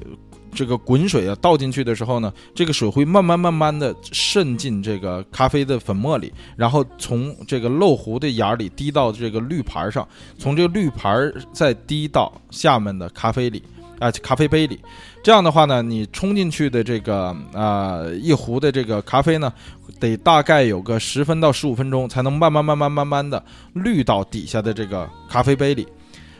[0.53, 10.07] 这个滚水啊倒进去的时候呢，这个水会慢慢慢慢的渗进这个咖啡的粉末里，然后从这个漏壶的眼里滴到这个滤盘上，
[10.37, 13.61] 从这个滤盘再滴到下面的咖啡里。
[13.99, 14.79] 啊，咖啡杯里，
[15.21, 19.51] 这样的话呢，你冲进去的这个啊一壶的这个咖啡呢，
[19.99, 23.43] 得大概有个十分到十五分钟，才能慢慢慢慢慢慢的
[23.73, 25.85] 滤到底下的这个咖啡杯里。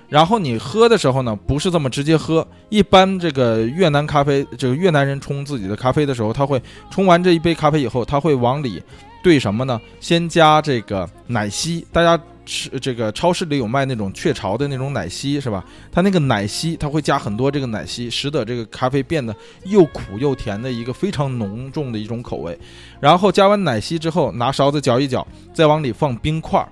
[0.10, 8.82] 然后你喝的时候呢，不是这么直接喝，一般这个越南咖啡，这个越南人冲自己的咖啡的时候，他会冲完这一杯咖啡以后，他会往里
[9.24, 9.80] 兑什么呢？
[10.00, 12.22] 先加这个奶昔，大家。
[12.52, 15.64] 是这个超市里有卖那种雀巢的那种奶昔，是吧？
[15.92, 19.32] 它那个奶昔，它会加很多这个奶昔，使得这个咖啡变得
[19.66, 22.58] 又苦又甜的一个非常浓重的一种口味。
[23.00, 26.68] 然后加完奶昔之后，拿勺子搅一搅，再往里放冰块儿，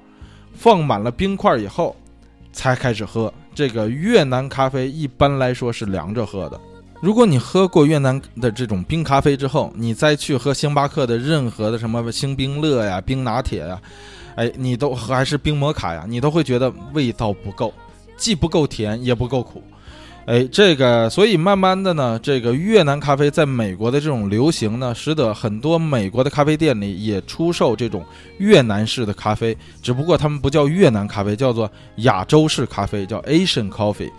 [0.51, 1.95] 放满了冰块以后，
[2.57, 3.31] 才开始喝。
[3.53, 6.59] 这个越南咖啡一般来说是凉着喝的。
[6.99, 13.79] 如果你喝过越南的这种冰咖啡之后，你再去喝星巴克的任何的什么星冰乐呀、冰拿铁呀。
[14.35, 16.05] 哎，你都还是冰摩卡呀？
[16.07, 17.71] 你都会觉得味道不够，
[18.17, 19.61] 既不够甜，也不够苦。
[20.27, 28.03] 哎，这个，所以慢慢的呢，这个越南咖啡在美国的这种流行呢，使得很多美国的咖啡店里也出售这种
[28.37, 34.11] 越南式的咖啡，只不过他们不叫越南咖啡，叫做亚洲式咖啡，叫 Asian Coffee。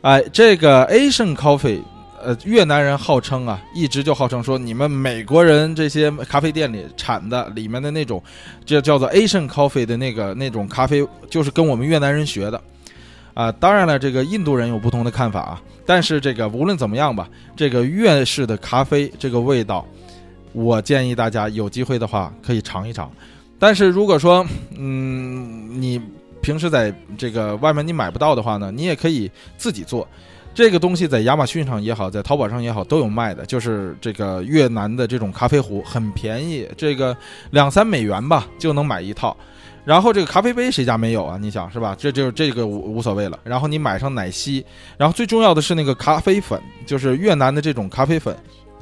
[0.00, 1.82] 哎，这个 Asian Coffee。
[2.24, 8.22] 呃，越南人号称啊，一直就号称说，你们美国人这些咖啡店里产的里面的那种，
[8.64, 12.62] 这叫做 Asian Coffee 的那个那种咖啡，就是跟我们越南人学的，
[13.34, 19.86] 啊，当然了，这个印度人有不同的看法啊，但是这个无论怎么样吧，这个越式的咖啡这个味道，
[20.52, 23.10] 我建议大家有机会的话可以尝一尝，
[23.58, 24.46] 但是如果说，
[24.76, 26.00] 嗯，你
[26.42, 30.06] 平时在这个外面你买不到的话呢，你也可以自己做。
[30.54, 33.46] 这个东西在亚马逊上也好，在淘宝上也好，都有卖的。
[33.46, 37.16] 就是这个越南的这种咖啡壶，很便宜，这个
[37.52, 39.34] 两三美元吧就能买一套。
[39.84, 41.36] 然后这个咖啡杯谁家没有啊？
[41.40, 41.96] 你想是吧？
[41.98, 43.38] 这就这个无无所谓了。
[43.42, 44.64] 然后你买上奶昔，
[44.96, 48.36] 然后最重要的是那个咖啡粉，就是越南的这种咖啡粉。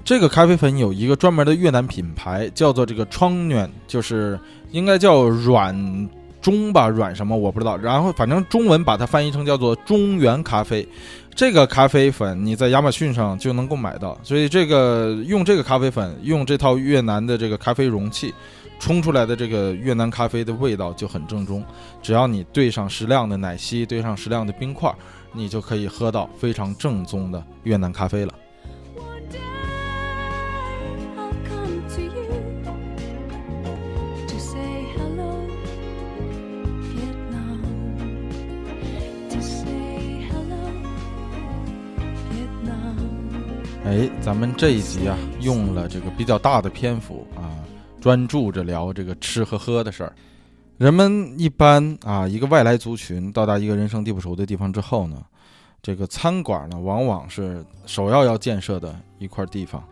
[0.04, 4.38] 这个咖啡粉有一个专门的越南品牌，叫做这个窗暖，就是
[4.70, 6.08] 应该叫软
[6.40, 7.76] 中吧，软什么我不知道。
[7.76, 10.86] 然后反正中文把它翻译成叫做中原咖啡。
[11.34, 18.34] 这个咖啡粉你在亚马逊上就能够买到，所以这个用这个咖啡粉，用这套越南的这个咖啡容器
[18.80, 21.64] 冲出来的这个越南咖啡的味道就很正宗。
[22.02, 24.92] 只要你兑上适量的奶昔，兑上适量的冰块，
[25.32, 28.34] 你就可以喝到非常正宗的越南咖啡了。
[43.84, 47.29] 哎，咱们这一集啊，用了这个比较大的篇幅啊，
[48.00, 50.14] 专注着聊这个吃和喝的事儿。
[50.78, 55.22] 人们一般啊，一个外来族群到达一个人生地不熟的地方之后呢，
[55.82, 59.84] 这个餐馆呢，往往是首要要建设的一块地方，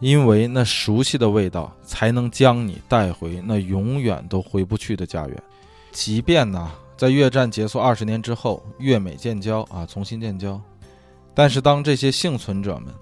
[0.00, 5.42] 因为那熟悉的味道才能将你带回那永远都回不去的家园。
[5.90, 10.60] 即便呢，在越战结束二十年之后，越美建交啊，重新建交，
[11.32, 12.92] 但是当这些幸存者们。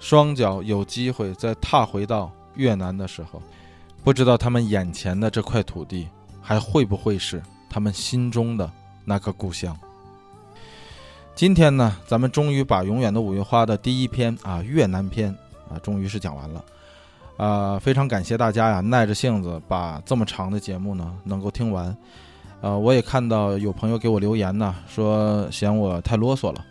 [0.00, 3.40] 双脚有机会再踏回到越南的时候，
[4.04, 6.08] 不知道他们眼前的这块土地
[6.42, 7.40] 还会不会是
[7.70, 8.70] 他们心中的
[9.04, 9.74] 那个故乡？
[11.34, 15.32] 今天呢，咱们终于把《永远的五月花》的第一篇啊越南篇
[15.70, 16.64] 啊，终于是讲完了。
[17.36, 21.96] 啊，非常感谢大家呀，耐着性子把这么长的节目呢能够听完。
[22.60, 26.64] 呃，我也看到有朋友给我留言呢，说嫌我太啰嗦了。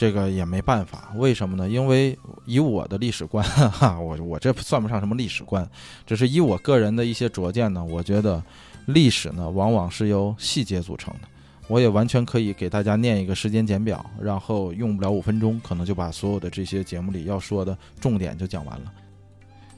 [0.00, 1.68] 这个也没办法，为什么呢？
[1.68, 5.68] 因为以我的历史观， 哈，我我这算不上什么历史观，
[6.06, 8.42] 只是以我个人的一些拙见呢，我觉得
[8.86, 11.28] 历史呢往往是由细节组成的。
[11.68, 18.90] 我也完全可以给大家念一个时间简表，然后用不了五分钟，可能就把所有的这些节目里要说的重点就讲完了。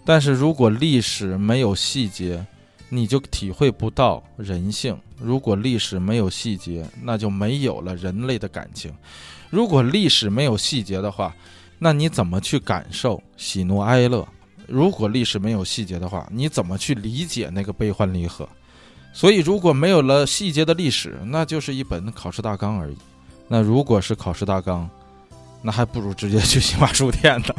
[0.04, 2.46] 但是如果历史没有细节，
[2.90, 8.94] 你就体会不到人性；如果历史没有细节，那就没有了人类的感情。
[9.52, 11.34] 如果历史没有细节的话，
[11.78, 14.26] 那你怎么去感受喜怒哀乐？
[14.66, 18.48] 如果历史没有细节的话，你怎么去理解那个悲欢离合？
[19.12, 22.96] 所以，如果没有了细节的历史，那就是一本考试大纲而已。
[23.46, 24.88] 那如果是考试大纲，
[25.60, 27.54] 那还不如直接去新华书店呢。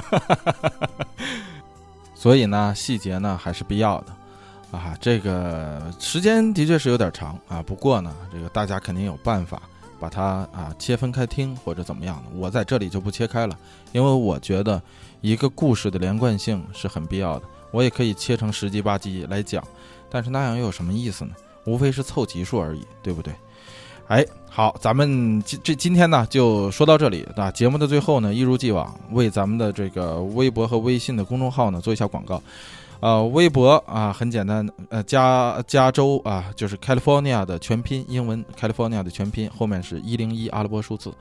[2.15, 4.97] 所以呢，细节呢还是必要的啊。
[4.99, 9.61] 这个时间的确是有点长啊，不过呢，这个大家肯定有办法。
[10.03, 13.57] 把它啊切分开听或者怎么样的，我在这里就不切开了，
[13.93, 14.81] 因为我觉得
[15.21, 17.45] 一个故事的连贯性是很必要的。
[17.71, 19.63] 我也可以切成十集八集来讲，
[20.09, 21.31] 但是那样又有什么意思呢？
[21.63, 23.33] 无非是凑集数而已，对不对？
[24.09, 27.25] 哎，好，咱们今这今天呢就说到这里。
[27.37, 32.43] 那节目的最后呢，一如既往为咱们的这个微博和微信的公众号呢做一下广告。
[33.03, 41.13] 呃，微博啊，很简单，呃，加加州啊，就是 California 的全拼，英文 California 的全拼，后面是一零一阿拉伯数字，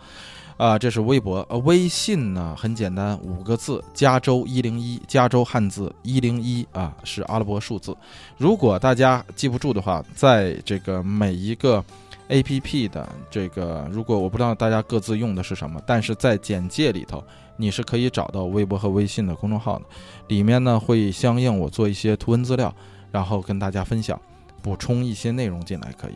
[0.56, 1.44] 啊，这是微博。
[1.50, 7.96] 呃，微信呢，很简单，五个字，加州一零一，加州汉字一零一啊，是阿拉伯数字。
[8.38, 11.84] 如果大家记不住的话，在这个每一个
[12.28, 17.20] APP 的这个，如果我不知道大家各自用的是什么，但是在简介里头。
[17.56, 19.84] 你是可以找到微博和微信的公众号的，
[20.28, 22.74] 里面呢会相应我做一些图文资料，
[23.10, 24.20] 然后跟大家分享，
[24.62, 26.14] 补充一些内容进来可以。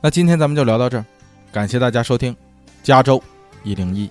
[0.00, 1.04] 那今天咱们就聊到这儿，
[1.52, 2.36] 感谢大家收听，
[2.82, 3.22] 加州
[3.64, 4.08] 一零一。